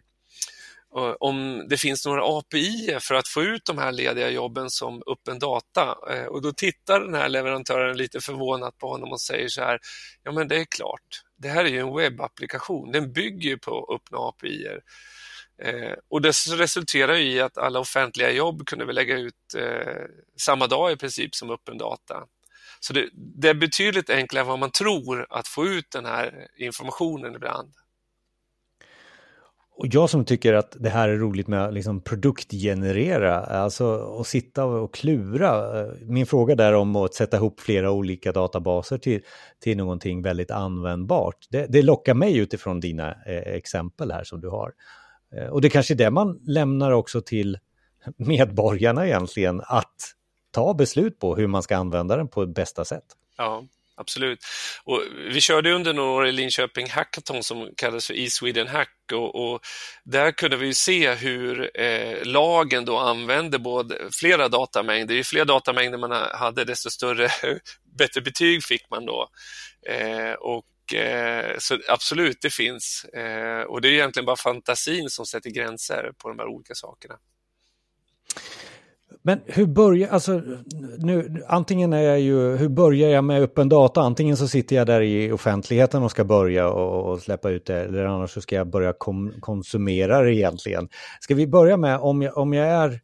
om 1.20 1.66
det 1.68 1.76
finns 1.76 2.06
några 2.06 2.38
API 2.38 2.98
för 3.00 3.14
att 3.14 3.28
få 3.28 3.42
ut 3.42 3.64
de 3.64 3.78
här 3.78 3.92
lediga 3.92 4.30
jobben 4.30 4.70
som 4.70 5.02
öppen 5.12 5.38
data. 5.38 5.96
Eh, 6.10 6.24
och 6.24 6.42
då 6.42 6.52
tittar 6.52 7.00
den 7.00 7.14
här 7.14 7.28
leverantören 7.28 7.96
lite 7.96 8.20
förvånat 8.20 8.78
på 8.78 8.88
honom 8.88 9.12
och 9.12 9.20
säger 9.20 9.48
så 9.48 9.62
här, 9.62 9.78
ja 10.22 10.32
men 10.32 10.48
det 10.48 10.56
är 10.56 10.64
klart, 10.64 11.22
det 11.36 11.48
här 11.48 11.64
är 11.64 11.68
ju 11.68 11.78
en 11.78 11.96
webbapplikation, 11.96 12.92
den 12.92 13.12
bygger 13.12 13.56
på 13.56 13.94
öppna 13.94 14.18
API. 14.18 14.66
-er. 14.66 14.80
Eh, 15.62 15.94
och 16.08 16.22
det 16.22 16.32
resulterar 16.56 17.16
i 17.16 17.40
att 17.40 17.58
alla 17.58 17.80
offentliga 17.80 18.30
jobb 18.30 18.66
kunde 18.66 18.84
vi 18.84 18.92
lägga 18.92 19.18
ut 19.18 19.54
eh, 19.56 20.04
samma 20.36 20.66
dag 20.66 20.92
i 20.92 20.96
princip 20.96 21.34
som 21.34 21.50
öppen 21.50 21.78
data. 21.78 22.26
Så 22.80 22.92
det, 22.92 23.08
det 23.12 23.48
är 23.48 23.54
betydligt 23.54 24.10
enklare 24.10 24.42
än 24.42 24.48
vad 24.48 24.58
man 24.58 24.70
tror 24.70 25.26
att 25.30 25.48
få 25.48 25.66
ut 25.66 25.90
den 25.90 26.06
här 26.06 26.48
informationen 26.56 27.34
ibland. 27.34 27.74
Och 29.74 29.86
jag 29.90 30.10
som 30.10 30.24
tycker 30.24 30.54
att 30.54 30.76
det 30.80 30.88
här 30.88 31.08
är 31.08 31.16
roligt 31.16 31.48
med 31.48 31.64
att 31.64 31.74
liksom 31.74 32.00
produktgenerera, 32.00 33.40
alltså 33.40 34.16
att 34.20 34.26
sitta 34.26 34.64
och 34.64 34.94
klura. 34.94 35.80
Eh, 35.80 35.92
min 36.00 36.26
fråga 36.26 36.54
där 36.54 36.74
om 36.74 36.96
att 36.96 37.14
sätta 37.14 37.36
ihop 37.36 37.60
flera 37.60 37.90
olika 37.90 38.32
databaser 38.32 38.98
till, 38.98 39.20
till 39.60 39.76
någonting 39.76 40.22
väldigt 40.22 40.50
användbart. 40.50 41.36
Det, 41.50 41.66
det 41.66 41.82
lockar 41.82 42.14
mig 42.14 42.38
utifrån 42.38 42.80
dina 42.80 43.10
eh, 43.10 43.54
exempel 43.54 44.12
här 44.12 44.24
som 44.24 44.40
du 44.40 44.48
har. 44.48 44.72
Eh, 45.36 45.46
och 45.46 45.60
det 45.60 45.70
kanske 45.70 45.94
är 45.94 45.98
det 45.98 46.10
man 46.10 46.40
lämnar 46.46 46.90
också 46.90 47.20
till 47.20 47.58
medborgarna 48.16 49.06
egentligen, 49.06 49.62
att 49.64 49.96
ta 50.50 50.74
beslut 50.74 51.18
på 51.18 51.36
hur 51.36 51.46
man 51.46 51.62
ska 51.62 51.76
använda 51.76 52.16
den 52.16 52.28
på 52.28 52.46
bästa 52.46 52.84
sätt. 52.84 53.04
Ja, 53.38 53.64
absolut. 53.94 54.44
Och 54.84 55.02
vi 55.28 55.40
körde 55.40 55.72
under 55.72 55.92
några 55.92 56.10
år 56.10 56.26
i 56.26 56.32
Linköping 56.32 56.90
Hackathon 56.90 57.42
som 57.42 57.70
kallades 57.76 58.06
för 58.06 58.14
E-Sweden 58.14 58.68
Hack 58.68 58.88
och, 59.12 59.34
och, 59.34 59.60
där 60.04 60.32
kunde 60.32 60.56
vi 60.56 60.74
se 60.74 61.14
hur 61.14 61.80
eh, 61.80 62.24
lagen 62.24 62.84
då 62.84 62.98
använde 62.98 63.58
både 63.58 64.08
flera 64.12 64.48
datamängder. 64.48 65.14
Ju 65.14 65.24
fler 65.24 65.44
datamängder 65.44 65.98
man 65.98 66.12
hade 66.32 66.64
desto 66.64 66.90
större, 66.90 67.28
bättre 67.98 68.20
betyg 68.20 68.64
fick 68.64 68.90
man 68.90 69.06
då. 69.06 69.28
Eh, 69.86 70.32
och 70.32 70.94
eh, 70.94 71.56
så 71.58 71.78
absolut, 71.88 72.38
det 72.40 72.50
finns. 72.50 73.04
Eh, 73.04 73.62
och 73.62 73.80
det 73.80 73.88
är 73.88 73.92
egentligen 73.92 74.26
bara 74.26 74.36
fantasin 74.36 75.10
som 75.10 75.26
sätter 75.26 75.50
gränser 75.50 76.12
på 76.18 76.28
de 76.28 76.38
här 76.38 76.46
olika 76.46 76.74
sakerna. 76.74 77.18
Men 79.22 79.40
hur 79.46 79.66
börjar, 79.66 80.08
alltså 80.08 80.42
nu, 80.98 81.42
antingen 81.48 81.92
är 81.92 82.02
jag 82.02 82.20
ju, 82.20 82.56
hur 82.56 82.68
börjar 82.68 83.08
jag 83.08 83.24
med 83.24 83.42
öppen 83.42 83.68
data? 83.68 84.00
Antingen 84.00 84.36
så 84.36 84.48
sitter 84.48 84.76
jag 84.76 84.86
där 84.86 85.00
i 85.00 85.32
offentligheten 85.32 86.02
och 86.02 86.10
ska 86.10 86.24
börja 86.24 86.68
och, 86.68 87.12
och 87.12 87.20
släppa 87.20 87.50
ut 87.50 87.66
det, 87.66 87.84
eller 87.84 88.04
annars 88.04 88.30
så 88.30 88.40
ska 88.40 88.56
jag 88.56 88.70
börja 88.70 88.92
kom, 88.92 89.32
konsumera 89.40 90.22
det 90.22 90.34
egentligen. 90.34 90.88
Ska 91.20 91.34
vi 91.34 91.46
börja 91.46 91.76
med 91.76 91.98
om 91.98 92.22
jag, 92.22 92.36
om 92.36 92.52
jag 92.52 92.66
är, 92.66 93.00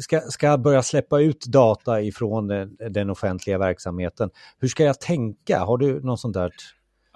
ska, 0.00 0.20
ska 0.20 0.58
börja 0.58 0.82
släppa 0.82 1.20
ut 1.20 1.44
data 1.46 2.02
ifrån 2.02 2.46
den, 2.46 2.76
den 2.90 3.10
offentliga 3.10 3.58
verksamheten, 3.58 4.30
hur 4.58 4.68
ska 4.68 4.84
jag 4.84 5.00
tänka? 5.00 5.58
Har 5.58 5.78
du 5.78 6.00
någon 6.00 6.18
sån 6.18 6.32
där 6.32 6.50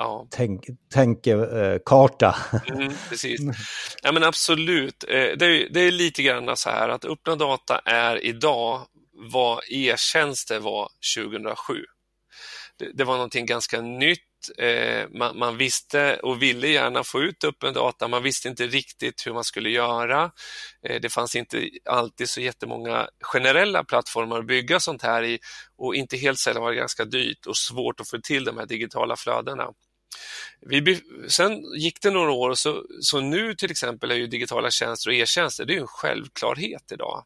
ja. 0.01 0.27
tänk, 0.31 0.65
tänkekarta. 0.95 2.37
Mm, 2.67 2.93
precis. 3.09 3.41
Ja, 4.03 4.13
men 4.13 4.25
absolut. 4.25 5.05
Eh, 5.09 5.13
det 5.13 5.47
är, 5.47 5.69
det 5.71 5.81
är 5.81 5.91
lite 5.91 6.23
grann 6.23 6.57
så 6.57 6.71
här 6.71 6.89
att 6.89 7.05
öppna 7.05 7.37
data 7.37 7.79
är 7.85 8.25
idag 8.25 8.87
vad 9.33 9.61
e-tjänster 9.71 10.61
var 10.61 10.89
2007. 11.17 11.75
Det, 12.79 12.93
det 12.95 13.05
var 13.05 13.15
någonting 13.15 13.47
ganska 13.47 13.81
nytt 13.81 14.21
Eh, 14.59 15.09
man, 15.11 15.39
man, 15.39 15.57
visste 15.57 16.21
och 16.23 16.43
ville 16.43 16.69
gärna 16.69 17.05
få 17.05 17.23
ut 17.23 17.45
öppen 17.45 17.75
data, 17.75 18.09
man 18.09 18.23
visste 18.23 18.49
inte 18.49 18.67
riktigt 18.67 19.27
hur 19.27 19.33
man 19.33 19.45
skulle 19.45 19.71
göra. 19.71 20.31
Eh, 20.87 21.01
det 21.01 21.09
fanns 21.09 21.37
inte 21.37 21.69
alltid 21.85 22.29
så 22.29 22.41
jättemånga 22.41 23.09
generella 23.21 23.85
plattformar 23.85 24.39
att 24.39 24.47
bygga 24.47 24.81
sånt 24.81 25.03
här 25.03 25.23
i 25.23 25.39
och 25.77 25.95
inte 25.95 26.17
helt 26.17 26.39
sällan 26.39 26.63
var 26.63 26.71
det 26.71 26.77
ganska 26.77 27.05
dyrt 27.05 27.47
och 27.47 27.57
svårt 27.57 28.01
att 28.01 28.09
få 28.09 28.19
till 28.19 28.45
de 28.45 28.59
här 28.59 28.67
digitala 28.67 29.17
flödena. 29.17 29.73
Vi, 30.61 31.01
sen 31.29 31.63
gick 31.79 32.03
det 32.03 32.11
några 32.11 32.31
år 32.33 32.51
och 32.51 32.59
så, 32.59 32.85
så 33.01 33.21
nu 33.21 33.55
till 33.55 33.71
exempel 33.71 34.11
är 34.11 34.15
ju 34.15 34.27
digitala 34.27 34.71
tjänster 34.71 35.11
och 35.11 35.15
e-tjänster 35.15 35.65
det 35.65 35.75
är 35.77 35.81
en 35.81 35.87
självklarhet 35.87 36.93
idag. 36.93 37.25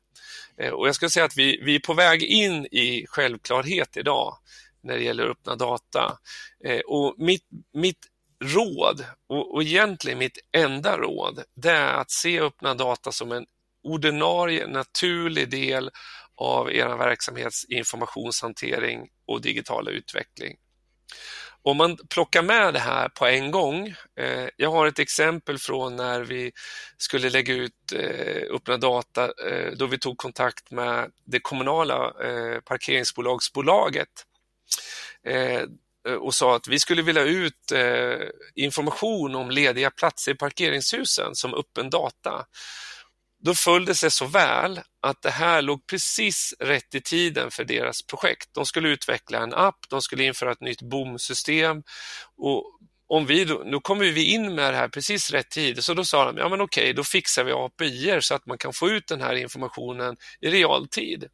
Eh, 0.59 0.71
och 0.71 0.89
jag 0.89 0.95
skulle 0.95 1.11
säga 1.11 1.25
att 1.25 1.37
vi, 1.37 1.61
vi 1.63 1.75
är 1.75 1.81
på 1.81 1.95
väg 1.95 2.23
in 2.23 2.67
i 2.67 3.07
självklarhet 3.09 3.97
idag 3.97 4.39
när 4.83 4.97
det 4.97 5.03
gäller 5.03 5.31
öppna 5.31 5.57
data. 5.57 6.19
Eh, 6.65 6.81
och 6.81 7.15
mitt, 7.19 7.47
mitt 7.73 8.07
råd, 8.45 9.05
och, 9.29 9.55
och 9.55 9.63
egentligen 9.63 10.19
mitt 10.19 10.39
enda 10.53 10.97
råd, 10.97 11.43
det 11.55 11.71
är 11.71 11.95
att 11.95 12.11
se 12.11 12.41
öppna 12.41 12.75
data 12.75 13.13
som 13.13 13.33
en 13.33 13.47
ordinarie, 13.83 14.67
naturlig 14.67 15.51
del 15.51 15.91
av 16.37 16.73
er 16.73 16.97
verksamhets 16.97 17.65
informationshantering 17.65 19.09
och 19.27 19.41
digitala 19.41 19.91
utveckling. 19.91 20.57
Om 21.65 21.77
man 21.77 21.97
plockar 22.11 22.43
med 22.43 22.75
det 22.75 22.81
här 22.81 23.09
på 23.09 23.27
en 23.27 23.51
gång. 23.51 23.95
Eh, 24.19 24.49
jag 24.57 24.71
har 24.71 24.87
ett 24.87 24.99
exempel 24.99 25.59
från 25.59 25.97
när 25.97 26.21
vi 26.21 26.53
skulle 26.97 27.31
lägga 27.31 27.55
ut 27.55 27.93
eh, 27.95 28.55
öppna 28.55 28.77
data 28.77 29.25
eh, 29.25 29.73
då 29.77 29.87
vi 29.87 29.99
tog 29.99 30.19
kontakt 30.19 30.71
med 30.71 31.11
det 31.25 31.41
kommunala 31.41 32.07
eh, 32.07 32.61
parkeringsbolagsbolaget 32.61 34.09
Eh, 35.27 35.63
och 36.21 36.35
sa 36.35 36.57
att 36.57 36.69
vi 36.69 36.79
skulle 36.79 37.03
vilja 37.03 37.23
ut 37.23 37.73
eh, 37.73 38.29
information 38.55 39.35
om 39.35 39.51
lediga 39.51 39.91
platser 39.91 40.33
i 40.33 40.35
parkeringshusen 40.35 41.35
som 41.35 41.55
öppen 41.55 41.91
data. 41.91 42.47
Då 43.43 43.55
föll 43.55 43.85
det 43.85 43.95
sig 43.95 44.11
så 44.11 44.27
väl 44.27 44.81
att 45.05 45.23
det 45.23 45.31
här 45.31 45.63
låg 45.63 45.87
precis 45.87 46.55
rätt 46.61 46.95
i 46.95 47.01
tiden 47.01 47.51
för 47.51 47.65
deras 47.65 48.03
projekt. 48.03 48.49
De 48.53 48.67
skulle 48.67 48.89
utveckla 48.89 49.39
en 49.39 49.55
app, 49.55 49.77
de 49.91 50.03
skulle 50.03 50.25
införa 50.25 50.53
ett 50.53 50.61
nytt 50.61 50.83
bomsystem 50.83 51.83
och 52.37 52.79
om 53.07 53.27
vi 53.27 53.45
då, 53.45 53.63
nu 53.67 53.81
kommer 53.81 54.05
vi 54.05 54.25
in 54.25 54.55
med 54.55 54.73
det 54.73 54.77
här 54.77 54.89
precis 54.89 55.31
rätt 55.31 55.51
tid, 55.51 55.85
så 55.85 55.95
då 55.95 56.05
sa 56.05 56.25
de, 56.25 56.37
ja 56.37 56.49
men 56.49 56.61
okej, 56.61 56.93
då 56.93 57.05
fixar 57.05 57.45
vi 57.45 57.53
API 57.53 58.19
så 58.21 58.35
att 58.35 58.47
man 58.47 58.59
kan 58.59 58.73
få 58.73 58.89
ut 58.89 59.07
den 59.07 59.21
här 59.21 59.35
informationen 59.35 60.17
i 60.41 60.51
realtid. 60.51 61.25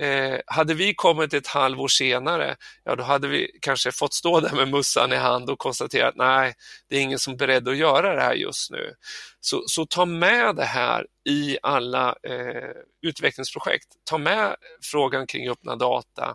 Eh, 0.00 0.40
hade 0.46 0.74
vi 0.74 0.94
kommit 0.94 1.34
ett 1.34 1.46
halvår 1.46 1.88
senare, 1.88 2.56
ja 2.84 2.96
då 2.96 3.02
hade 3.02 3.28
vi 3.28 3.58
kanske 3.60 3.92
fått 3.92 4.14
stå 4.14 4.40
där 4.40 4.52
med 4.52 4.68
mussan 4.68 5.12
i 5.12 5.16
hand 5.16 5.50
och 5.50 5.58
konstatera 5.58 6.08
att 6.08 6.16
nej, 6.16 6.54
det 6.88 6.96
är 6.96 7.00
ingen 7.00 7.18
som 7.18 7.32
är 7.32 7.36
beredd 7.36 7.68
att 7.68 7.76
göra 7.76 8.14
det 8.14 8.22
här 8.22 8.34
just 8.34 8.70
nu. 8.70 8.94
Så, 9.40 9.62
så 9.66 9.86
ta 9.86 10.04
med 10.04 10.56
det 10.56 10.64
här 10.64 11.06
i 11.28 11.58
alla 11.62 12.08
eh, 12.22 12.70
utvecklingsprojekt. 13.02 13.86
Ta 14.04 14.18
med 14.18 14.56
frågan 14.82 15.26
kring 15.26 15.48
öppna 15.48 15.76
data 15.76 16.34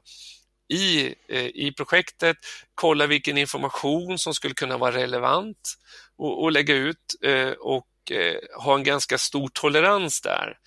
i, 0.74 1.16
eh, 1.30 1.46
i 1.46 1.74
projektet, 1.78 2.38
kolla 2.76 3.08
vilken 3.08 3.38
information 3.38 4.18
som 4.18 4.34
skulle 4.34 4.54
kunna 4.54 4.78
vara 4.78 4.96
relevant 4.96 5.76
och, 6.18 6.44
och 6.44 6.52
lägga 6.52 6.74
ut 6.74 7.16
eh, 7.26 7.52
och 7.52 8.12
eh, 8.12 8.64
ha 8.64 8.76
en 8.76 8.84
ganska 8.84 9.18
stor 9.18 9.50
tolerans 9.54 10.22
där. 10.22 10.58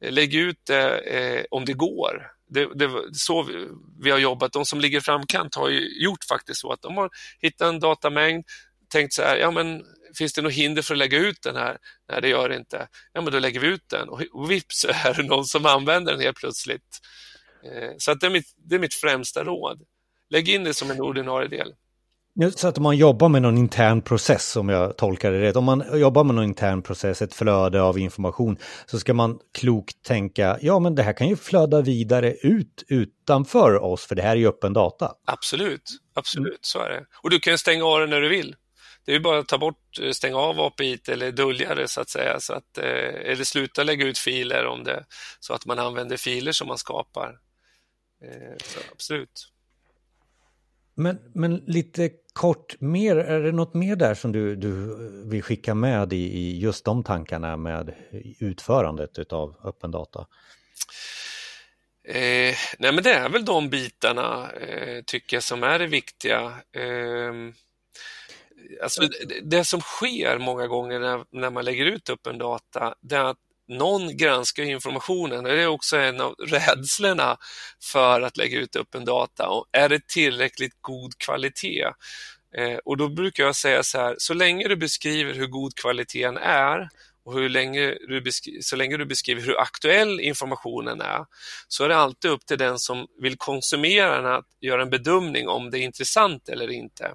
Lägg 0.00 0.34
ut 0.34 0.60
det 0.66 0.98
eh, 0.98 1.44
om 1.50 1.64
det 1.64 1.72
går 1.72 2.37
det, 2.48 2.68
det 2.74 2.90
så 3.12 3.42
vi, 3.42 3.68
vi 4.00 4.10
har 4.10 4.18
jobbat. 4.18 4.52
De 4.52 4.64
som 4.64 4.80
ligger 4.80 5.00
framkant 5.00 5.54
har 5.54 5.68
ju 5.68 6.02
gjort 6.02 6.24
faktiskt 6.28 6.60
så 6.60 6.72
att 6.72 6.82
de 6.82 6.96
har 6.96 7.10
hittat 7.40 7.68
en 7.68 7.80
datamängd, 7.80 8.44
tänkt 8.88 9.14
så 9.14 9.22
här, 9.22 9.36
ja 9.36 9.50
men 9.50 9.84
finns 10.18 10.32
det 10.32 10.42
något 10.42 10.52
hinder 10.52 10.82
för 10.82 10.94
att 10.94 10.98
lägga 10.98 11.18
ut 11.18 11.42
den 11.42 11.56
här? 11.56 11.78
Nej, 12.10 12.20
det 12.20 12.28
gör 12.28 12.48
det 12.48 12.56
inte. 12.56 12.88
Ja, 13.12 13.20
men 13.20 13.32
då 13.32 13.38
lägger 13.38 13.60
vi 13.60 13.66
ut 13.66 13.88
den 13.88 14.08
och 14.08 14.50
vips 14.50 14.84
är 15.04 15.14
det 15.14 15.22
någon 15.22 15.44
som 15.44 15.66
använder 15.66 16.12
den 16.12 16.20
helt 16.20 16.36
plötsligt. 16.36 16.98
Eh, 17.64 17.90
så 17.98 18.10
att 18.10 18.20
det, 18.20 18.26
är 18.26 18.30
mitt, 18.30 18.54
det 18.56 18.74
är 18.74 18.78
mitt 18.78 18.94
främsta 18.94 19.44
råd. 19.44 19.82
Lägg 20.30 20.48
in 20.48 20.64
det 20.64 20.74
som 20.74 20.90
en 20.90 21.00
ordinarie 21.00 21.48
del. 21.48 21.74
Så 22.56 22.68
att 22.68 22.78
man 22.78 22.96
jobbar 22.96 23.28
med 23.28 23.42
någon 23.42 23.58
intern 23.58 24.02
process, 24.02 24.56
om 24.56 24.68
jag 24.68 24.96
tolkar 24.96 25.32
det 25.32 25.40
rätt. 25.40 25.56
Om 25.56 25.64
man 25.64 26.00
jobbar 26.00 26.24
med 26.24 26.34
någon 26.34 26.44
intern 26.44 26.82
process, 26.82 27.22
ett 27.22 27.34
flöde 27.34 27.82
av 27.82 27.98
information, 27.98 28.56
så 28.86 28.98
ska 28.98 29.14
man 29.14 29.38
klokt 29.58 30.02
tänka, 30.04 30.58
ja 30.60 30.78
men 30.78 30.94
det 30.94 31.02
här 31.02 31.12
kan 31.12 31.28
ju 31.28 31.36
flöda 31.36 31.80
vidare 31.80 32.34
ut 32.34 32.84
utanför 32.88 33.82
oss, 33.82 34.06
för 34.06 34.14
det 34.14 34.22
här 34.22 34.30
är 34.30 34.36
ju 34.36 34.48
öppen 34.48 34.72
data. 34.72 35.12
Absolut, 35.26 35.82
absolut, 36.14 36.58
så 36.60 36.78
är 36.78 36.90
det. 36.90 37.06
Och 37.22 37.30
du 37.30 37.40
kan 37.40 37.58
stänga 37.58 37.84
av 37.84 38.00
det 38.00 38.06
när 38.06 38.20
du 38.20 38.28
vill. 38.28 38.56
Det 39.04 39.14
är 39.14 39.20
bara 39.20 39.38
att 39.38 39.48
ta 39.48 39.58
bort, 39.58 39.98
eh, 40.02 40.10
stänga 40.10 40.36
av 40.36 40.60
API 40.60 40.98
eller 41.08 41.32
dölja 41.32 41.74
det 41.74 41.88
så 41.88 42.00
att 42.00 42.08
säga, 42.10 42.40
så 42.40 42.52
att, 42.52 42.78
eh, 42.78 43.30
eller 43.30 43.44
sluta 43.44 43.82
lägga 43.82 44.06
ut 44.06 44.18
filer 44.18 44.66
om 44.66 44.84
det, 44.84 45.04
så 45.40 45.54
att 45.54 45.66
man 45.66 45.78
använder 45.78 46.16
filer 46.16 46.52
som 46.52 46.68
man 46.68 46.78
skapar. 46.78 47.38
Eh, 48.24 48.56
så 48.64 48.80
absolut. 48.92 49.48
Men, 50.98 51.18
men 51.32 51.56
lite 51.56 52.10
kort 52.32 52.80
mer, 52.80 53.16
är 53.16 53.40
det 53.40 53.52
något 53.52 53.74
mer 53.74 53.96
där 53.96 54.14
som 54.14 54.32
du, 54.32 54.56
du 54.56 54.96
vill 55.28 55.42
skicka 55.42 55.74
med 55.74 56.12
i, 56.12 56.16
i 56.16 56.58
just 56.58 56.84
de 56.84 57.04
tankarna 57.04 57.56
med 57.56 57.94
utförandet 58.38 59.32
av 59.32 59.54
öppen 59.64 59.90
data? 59.90 60.26
Eh, 62.08 62.54
nej 62.78 62.92
men 62.92 63.02
det 63.02 63.12
är 63.12 63.28
väl 63.28 63.44
de 63.44 63.70
bitarna 63.70 64.50
eh, 64.52 65.02
tycker 65.06 65.36
jag 65.36 65.42
som 65.42 65.62
är 65.62 65.78
det 65.78 65.86
viktiga. 65.86 66.40
Eh, 66.72 67.32
alltså 68.82 69.00
det, 69.00 69.40
det, 69.42 69.64
som 69.64 69.80
sker 69.80 70.38
många 70.38 70.66
gånger 70.66 70.98
när, 70.98 71.24
när 71.30 71.50
man 71.50 71.64
lägger 71.64 71.86
ut 71.86 72.10
öppen 72.10 72.38
data, 72.38 72.94
det 73.00 73.16
är 73.16 73.24
att 73.24 73.47
någon 73.68 74.16
granskar 74.16 74.62
informationen. 74.62 75.44
Det 75.44 75.62
är 75.62 75.66
också 75.66 75.96
en 75.96 76.20
av 76.20 76.34
rädslorna 76.34 77.36
för 77.82 78.20
att 78.20 78.36
lägga 78.36 78.58
ut 78.58 78.76
öppen 78.76 79.04
data. 79.04 79.48
Och 79.48 79.66
är 79.72 79.88
det 79.88 80.08
tillräckligt 80.08 80.76
god 80.80 81.18
kvalitet? 81.18 81.84
Eh, 82.56 82.76
och 82.84 82.96
då 82.96 83.08
brukar 83.08 83.44
jag 83.44 83.56
säga 83.56 83.82
så 83.82 83.98
här, 83.98 84.14
så 84.18 84.34
länge 84.34 84.68
du 84.68 84.76
beskriver 84.76 85.34
hur 85.34 85.46
god 85.46 85.74
kvaliteten 85.74 86.36
är 86.36 86.88
och 87.28 87.34
hur 87.34 87.48
länge 87.48 87.96
du 88.08 88.22
så 88.62 88.76
länge 88.76 88.96
du 88.96 89.06
beskriver 89.06 89.42
hur 89.42 89.60
aktuell 89.60 90.20
informationen 90.20 91.00
är, 91.00 91.24
så 91.68 91.84
är 91.84 91.88
det 91.88 91.96
alltid 91.96 92.30
upp 92.30 92.46
till 92.46 92.58
den 92.58 92.78
som 92.78 93.06
vill 93.20 93.36
konsumera 93.36 94.22
den 94.22 94.32
att 94.32 94.46
göra 94.60 94.82
en 94.82 94.90
bedömning 94.90 95.48
om 95.48 95.70
det 95.70 95.78
är 95.78 95.82
intressant 95.82 96.48
eller 96.48 96.70
inte. 96.70 97.14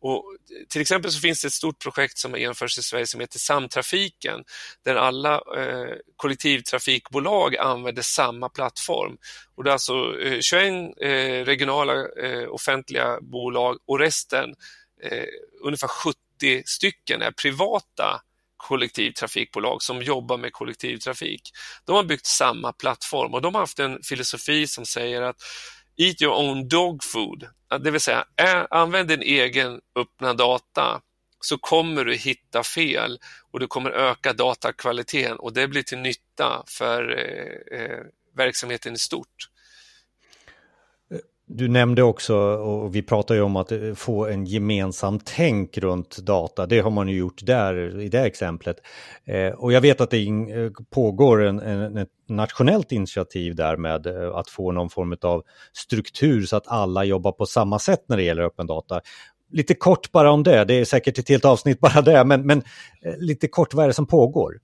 Och 0.00 0.36
till 0.68 0.80
exempel 0.80 1.12
så 1.12 1.20
finns 1.20 1.42
det 1.42 1.46
ett 1.46 1.52
stort 1.52 1.78
projekt 1.78 2.18
som 2.18 2.38
genomförs 2.38 2.78
i 2.78 2.82
Sverige 2.82 3.06
som 3.06 3.20
heter 3.20 3.38
Samtrafiken 3.38 4.44
där 4.84 4.94
alla 4.94 5.34
eh, 5.34 5.94
kollektivtrafikbolag 6.16 7.56
använder 7.56 8.02
samma 8.02 8.48
plattform. 8.48 9.16
Och 9.54 9.64
det 9.64 9.70
är 9.70 9.72
alltså 9.72 10.20
eh, 10.20 10.40
21 10.40 10.64
eh, 11.00 11.08
regionala 11.44 11.92
eh, 11.94 12.48
offentliga 12.48 13.20
bolag 13.20 13.78
och 13.86 13.98
resten, 13.98 14.54
eh, 15.02 15.24
ungefär 15.64 15.88
70 15.88 16.16
stycken, 16.66 17.22
är 17.22 17.30
privata 17.30 18.20
kollektivtrafikbolag 18.56 19.82
som 19.82 20.02
jobbar 20.02 20.36
med 20.36 20.52
kollektivtrafik. 20.52 21.50
De 21.84 21.96
har 21.96 22.04
byggt 22.04 22.26
samma 22.26 22.72
plattform 22.72 23.34
och 23.34 23.42
de 23.42 23.54
har 23.54 23.62
haft 23.62 23.78
en 23.78 24.02
filosofi 24.02 24.66
som 24.66 24.86
säger 24.86 25.22
att 25.22 25.36
Eat 25.96 26.22
your 26.22 26.34
own 26.34 26.68
dog 26.68 27.04
food, 27.04 27.46
det 27.80 27.90
vill 27.90 28.00
säga 28.00 28.24
använd 28.70 29.08
din 29.08 29.22
egen 29.22 29.80
öppna 29.96 30.34
data 30.34 31.00
så 31.40 31.58
kommer 31.58 32.04
du 32.04 32.14
hitta 32.14 32.62
fel 32.62 33.18
och 33.50 33.60
du 33.60 33.66
kommer 33.66 33.90
öka 33.90 34.32
datakvaliteten 34.32 35.36
och 35.36 35.52
det 35.52 35.68
blir 35.68 35.82
till 35.82 35.98
nytta 35.98 36.62
för 36.66 37.18
eh, 37.18 37.80
eh 37.80 37.98
verksamheten 38.36 38.94
i 38.94 38.98
stort. 38.98 39.48
Du 41.52 41.68
nämnde 41.68 42.02
också, 42.02 42.36
och 42.36 42.94
vi 42.94 43.02
pratar 43.02 43.34
ju 43.34 43.40
om 43.40 43.56
att 43.56 43.72
eh, 43.72 43.94
få 43.94 44.26
en 44.26 44.44
gemensam 44.44 45.20
tänk 45.24 45.78
runt 45.78 46.18
data. 46.18 46.66
Det 46.66 46.80
har 46.80 46.90
man 46.90 47.08
ju 47.08 47.16
gjort 47.16 47.46
där 47.46 48.00
i 48.00 48.08
det 48.08 48.26
exemplet. 48.26 48.76
Eh, 49.24 49.48
och 49.48 49.72
jag 49.72 49.80
vet 49.80 50.00
att 50.00 50.10
det 50.10 50.26
eh, 50.26 50.70
pågår 50.90 51.42
en, 51.42 51.60
en, 51.60 51.96
ett 51.96 52.08
nationellt 52.30 52.92
initiativ 52.92 53.54
där 53.54 53.76
med 53.76 54.06
eh, 54.06 54.34
att 54.34 54.50
få 54.50 54.72
någon 54.72 54.90
form 54.90 55.16
av 55.22 55.42
struktur 55.72 56.42
så 56.42 56.56
att 56.56 56.68
alla 56.68 57.04
jobbar 57.04 57.32
på 57.32 57.46
samma 57.46 57.78
sätt 57.78 58.04
när 58.06 58.16
det 58.16 58.22
gäller 58.22 58.42
öppen 58.42 58.66
data. 58.66 59.00
Lite 59.52 59.74
kort 59.74 60.12
bara 60.12 60.30
om 60.30 60.42
det, 60.42 60.64
det 60.64 60.74
är 60.74 60.84
säkert 60.84 61.18
ett 61.18 61.28
helt 61.28 61.44
avsnitt 61.44 61.80
bara 61.80 62.02
det, 62.02 62.24
men, 62.24 62.46
men 62.46 62.58
eh, 63.02 63.18
lite 63.18 63.48
kort 63.48 63.74
vad 63.74 63.84
är 63.84 63.88
det 63.88 63.94
som 63.94 64.06
pågår? 64.06 64.58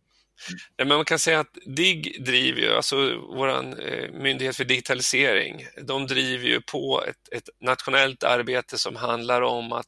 Ja, 0.76 0.84
men 0.84 0.96
man 0.96 1.04
kan 1.04 1.18
säga 1.18 1.40
att 1.40 1.58
DIGG 1.66 2.24
driver 2.24 2.60
ju, 2.60 2.74
alltså 2.74 2.96
vår 3.16 3.48
eh, 3.48 4.10
myndighet 4.12 4.56
för 4.56 4.64
digitalisering, 4.64 5.66
de 5.82 6.06
driver 6.06 6.46
ju 6.46 6.60
på 6.60 7.04
ett, 7.08 7.32
ett, 7.32 7.48
nationellt 7.60 8.22
arbete 8.22 8.78
som 8.78 8.96
handlar 8.96 9.42
om 9.42 9.72
att 9.72 9.86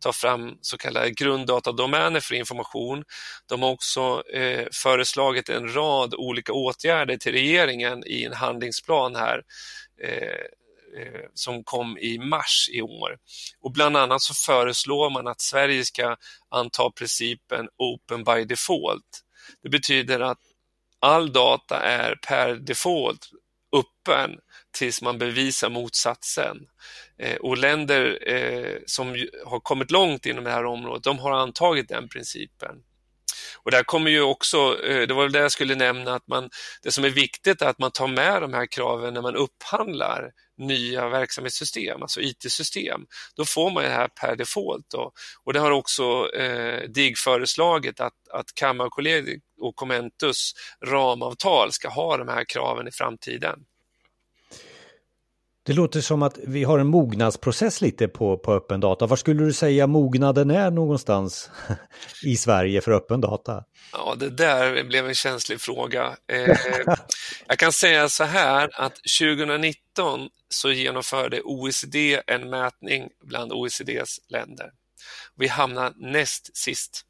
ta 0.00 0.12
fram 0.12 0.58
så 0.60 0.78
kallade 0.78 1.10
grunddatadomäner 1.10 2.20
för 2.20 2.34
information. 2.34 3.04
De 3.48 3.62
har 3.62 3.70
också 3.70 4.22
eh, 4.34 4.66
föreslagit 4.72 5.48
en 5.48 5.74
rad 5.74 6.14
olika 6.14 6.52
åtgärder 6.52 7.16
till 7.16 7.32
regeringen 7.32 8.02
i 8.06 8.24
en 8.24 8.32
handlingsplan 8.32 9.16
här 9.16 9.42
eh, 10.02 10.46
Eh, 10.96 11.20
som 11.34 11.64
kom 11.64 11.98
i 11.98 12.18
mars 12.18 12.68
i 12.72 12.82
år. 12.82 13.18
Och 13.60 13.72
bland 13.72 13.96
annat 13.96 14.22
så 14.22 14.34
föreslår 14.34 15.10
man 15.10 15.26
att 15.26 15.40
Sverige 15.40 15.84
ska 15.84 16.16
anta 16.50 16.90
principen 16.90 17.68
Open 17.78 18.24
by 18.24 18.44
default. 18.44 19.22
Det 19.62 19.68
betyder 19.68 20.20
att 20.20 20.38
all 21.00 21.32
data 21.32 21.82
är 21.82 22.14
per 22.14 22.54
default 22.54 23.30
öppen 23.72 24.38
tills 24.78 25.02
man 25.02 25.18
bevisar 25.18 25.70
motsatsen. 25.70 26.56
Eh, 27.18 27.36
och 27.36 27.58
länder 27.58 28.28
eh, 28.28 28.78
som 28.86 29.26
har 29.46 29.60
kommit 29.60 29.90
långt 29.90 30.26
inom 30.26 30.44
det 30.44 30.50
här 30.50 30.64
området, 30.64 31.04
de 31.04 31.18
har 31.18 31.32
antagit 31.32 31.88
den 31.88 32.08
principen. 32.08 32.76
Och 33.62 33.70
där 33.70 33.82
kommer 33.82 34.10
ju 34.10 34.22
också, 34.22 34.84
eh, 34.84 35.06
det 35.06 35.14
var 35.14 35.28
det 35.28 35.38
jag 35.38 35.52
skulle 35.52 35.74
nämna, 35.74 36.14
att 36.14 36.26
man, 36.28 36.50
det 36.82 36.92
som 36.92 37.04
är 37.04 37.10
viktigt 37.10 37.62
är 37.62 37.66
att 37.66 37.78
man 37.78 37.90
tar 37.90 38.06
med 38.08 38.42
de 38.42 38.54
här 38.54 38.66
kraven 38.66 39.14
när 39.14 39.22
man 39.22 39.36
upphandlar 39.36 40.32
nya 40.58 41.08
verksamhetssystem, 41.08 42.02
alltså 42.02 42.20
IT-system, 42.20 43.06
då 43.36 43.44
får 43.44 43.70
man 43.70 43.82
det 43.82 43.88
här 43.88 44.08
per 44.08 44.36
default. 44.36 44.86
Då. 44.90 45.12
Och 45.44 45.52
det 45.52 45.60
har 45.60 45.70
också 45.70 46.30
eh, 46.34 46.88
DIGG 46.88 47.18
föreslagit 47.18 48.00
att, 48.00 48.28
att 48.32 48.54
Kammarkollegiet 48.54 49.42
och 49.60 49.76
Commentus 49.76 50.52
ramavtal 50.84 51.72
ska 51.72 51.88
ha 51.88 52.16
de 52.16 52.28
här 52.28 52.44
kraven 52.44 52.88
i 52.88 52.90
framtiden. 52.90 53.58
Det 55.66 55.72
låter 55.72 56.00
som 56.00 56.22
att 56.22 56.38
vi 56.46 56.64
har 56.64 56.78
en 56.78 56.86
mognadsprocess 56.86 57.80
lite 57.80 58.08
på, 58.08 58.38
på 58.38 58.52
öppen 58.52 58.80
data. 58.80 59.06
Var 59.06 59.16
skulle 59.16 59.44
du 59.44 59.52
säga 59.52 59.86
mognaden 59.86 60.50
är 60.50 60.70
någonstans 60.70 61.50
i 62.24 62.36
Sverige 62.36 62.80
för 62.80 62.92
öppen 62.92 63.20
data? 63.20 63.64
Ja, 63.92 64.14
det 64.18 64.30
där 64.30 64.84
blev 64.84 65.06
en 65.06 65.14
känslig 65.14 65.60
fråga. 65.60 66.16
Eh, 66.32 66.58
jag 67.48 67.58
kan 67.58 67.72
säga 67.72 68.08
så 68.08 68.24
här 68.24 68.70
att 68.74 68.94
2019 69.20 70.28
så 70.48 70.70
genomförde 70.70 71.40
OECD 71.42 72.20
en 72.26 72.50
mätning 72.50 73.08
bland 73.22 73.52
OECDs 73.52 74.20
länder. 74.28 74.70
Vi 75.36 75.48
hamnade 75.48 75.94
näst 75.98 76.56
sist. 76.56 77.06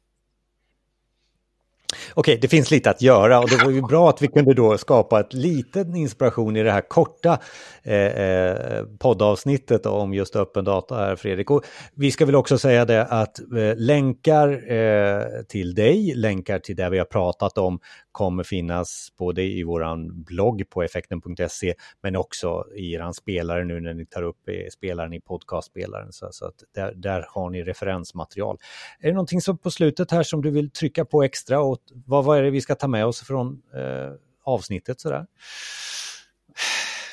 Okej, 2.13 2.37
det 2.41 2.47
finns 2.47 2.71
lite 2.71 2.89
att 2.89 3.01
göra 3.01 3.39
och 3.39 3.49
det 3.49 3.63
var 3.63 3.71
ju 3.71 3.81
bra 3.89 4.09
att 4.09 4.21
vi 4.21 4.27
kunde 4.27 4.53
då 4.53 4.77
skapa 4.77 5.19
ett 5.19 5.33
litet 5.33 5.87
inspiration 5.87 6.55
i 6.55 6.63
det 6.63 6.71
här 6.71 6.81
korta 6.81 7.39
eh, 7.83 7.95
eh, 7.95 8.83
poddavsnittet 8.99 9.85
om 9.85 10.13
just 10.13 10.35
öppen 10.35 10.65
data 10.65 10.95
här 10.95 11.15
Fredrik. 11.15 11.51
Och 11.51 11.63
vi 11.95 12.11
ska 12.11 12.25
väl 12.25 12.35
också 12.35 12.57
säga 12.57 12.85
det 12.85 13.05
att 13.05 13.39
eh, 13.39 13.75
länkar 13.75 14.71
eh, 14.71 15.23
till 15.47 15.75
dig, 15.75 16.13
länkar 16.15 16.59
till 16.59 16.75
det 16.75 16.89
vi 16.89 16.97
har 16.97 17.05
pratat 17.05 17.57
om 17.57 17.79
kommer 18.17 18.43
finnas 18.43 19.13
både 19.17 19.43
i 19.43 19.63
våran 19.63 20.23
blogg 20.23 20.69
på 20.69 20.83
effekten.se 20.83 21.73
men 22.01 22.15
också 22.15 22.65
i 22.75 22.93
er 22.93 23.11
spelare 23.11 23.65
nu 23.65 23.81
när 23.81 23.93
ni 23.93 24.05
tar 24.05 24.23
upp 24.23 24.49
eh, 24.49 24.69
spelaren 24.73 25.13
i 25.13 25.21
podcastspelaren. 25.21 26.13
Så, 26.13 26.29
så 26.31 26.45
att 26.45 26.63
där, 26.75 26.93
där 26.95 27.25
har 27.29 27.49
ni 27.49 27.63
referensmaterial. 27.63 28.57
Är 28.99 29.07
det 29.07 29.13
någonting 29.13 29.41
som 29.41 29.57
på 29.57 29.71
slutet 29.71 30.11
här 30.11 30.23
som 30.23 30.41
du 30.41 30.51
vill 30.51 30.71
trycka 30.71 31.05
på 31.05 31.23
extra 31.23 31.59
och 31.59 31.77
vad, 32.05 32.25
vad 32.25 32.37
är 32.37 32.43
det 32.43 32.49
vi 32.49 32.61
ska 32.61 32.75
ta 32.75 32.87
med 32.87 33.05
oss 33.05 33.27
från 33.27 33.61
eh, 33.73 34.13
avsnittet 34.43 35.01
sådär? 35.01 35.25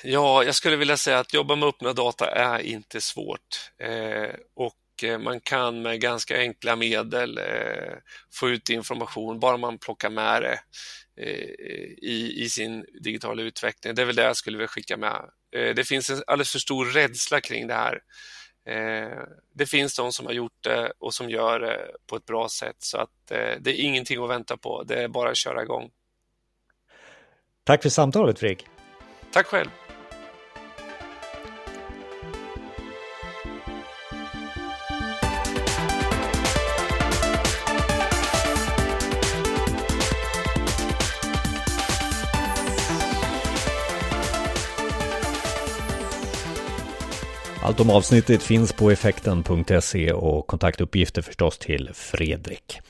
Ja, 0.04 0.44
jag 0.44 0.54
skulle 0.54 0.76
vilja 0.76 0.96
säga 0.96 1.18
att 1.18 1.34
jobba 1.34 1.56
med 1.56 1.68
öppna 1.68 1.92
data 1.92 2.26
är 2.26 2.58
inte 2.58 3.00
svårt. 3.00 3.72
Eh, 3.78 4.34
och 4.56 4.74
eh, 5.02 5.18
man 5.18 5.40
kan 5.40 5.82
med 5.82 6.00
ganska 6.00 6.38
enkla 6.38 6.76
medel 6.76 7.38
eh, 7.38 7.94
få 8.34 8.48
ut 8.48 8.68
information, 8.68 9.40
bara 9.40 9.56
man 9.56 9.78
plockar 9.78 10.10
med 10.10 10.42
det 10.42 10.58
eh, 11.22 11.50
i, 12.02 12.34
i 12.36 12.48
sin 12.48 12.84
digitala 13.02 13.42
utveckling. 13.42 13.94
Det 13.94 14.02
är 14.02 14.06
väl 14.06 14.16
det 14.16 14.22
jag 14.22 14.36
skulle 14.36 14.56
vilja 14.56 14.68
skicka 14.68 14.96
med. 14.96 15.30
Det 15.50 15.88
finns 15.88 16.10
en 16.10 16.22
alldeles 16.26 16.52
för 16.52 16.58
stor 16.58 16.84
rädsla 16.84 17.40
kring 17.40 17.66
det 17.66 17.74
här. 17.74 18.00
Det 19.54 19.66
finns 19.66 19.96
de 19.96 20.12
som 20.12 20.26
har 20.26 20.32
gjort 20.32 20.64
det 20.64 20.92
och 20.98 21.14
som 21.14 21.30
gör 21.30 21.60
det 21.60 21.90
på 22.06 22.16
ett 22.16 22.26
bra 22.26 22.48
sätt 22.48 22.76
så 22.78 22.98
att 22.98 23.26
det 23.58 23.66
är 23.66 23.80
ingenting 23.80 24.24
att 24.24 24.30
vänta 24.30 24.56
på. 24.56 24.82
Det 24.82 25.02
är 25.02 25.08
bara 25.08 25.30
att 25.30 25.36
köra 25.36 25.62
igång. 25.62 25.90
Tack 27.64 27.82
för 27.82 27.88
samtalet 27.88 28.38
Fredrik. 28.38 28.66
Tack 29.32 29.46
själv. 29.46 29.70
Allt 47.64 47.80
om 47.80 47.90
avsnittet 47.90 48.42
finns 48.42 48.72
på 48.72 48.90
effekten.se 48.90 50.12
och 50.12 50.46
kontaktuppgifter 50.46 51.22
förstås 51.22 51.58
till 51.58 51.90
Fredrik. 51.94 52.80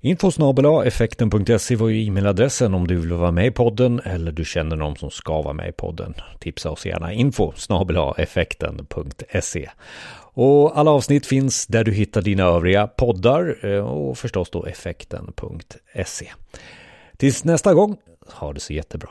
Info 0.00 0.30
effekten.se 0.84 1.76
var 1.76 1.88
ju 1.88 2.06
e-mailadressen 2.06 2.74
om 2.74 2.86
du 2.86 2.96
vill 2.96 3.12
vara 3.12 3.30
med 3.30 3.46
i 3.46 3.50
podden 3.50 4.00
eller 4.04 4.32
du 4.32 4.44
känner 4.44 4.76
någon 4.76 4.96
som 4.96 5.10
ska 5.10 5.42
vara 5.42 5.54
med 5.54 5.68
i 5.68 5.72
podden. 5.72 6.14
Tipsa 6.40 6.70
oss 6.70 6.86
gärna 6.86 7.12
info 7.12 7.52
effekten.se. 8.18 9.70
Och 10.34 10.78
alla 10.78 10.90
avsnitt 10.90 11.26
finns 11.26 11.66
där 11.66 11.84
du 11.84 11.92
hittar 11.92 12.22
dina 12.22 12.42
övriga 12.42 12.86
poddar 12.86 13.66
eh, 13.66 13.86
och 13.86 14.18
förstås 14.18 14.50
då 14.50 14.66
effekten.se. 14.66 16.32
Tills 17.16 17.44
nästa 17.44 17.74
gång, 17.74 17.96
ha 18.32 18.52
det 18.52 18.60
så 18.60 18.72
jättebra. 18.72 19.10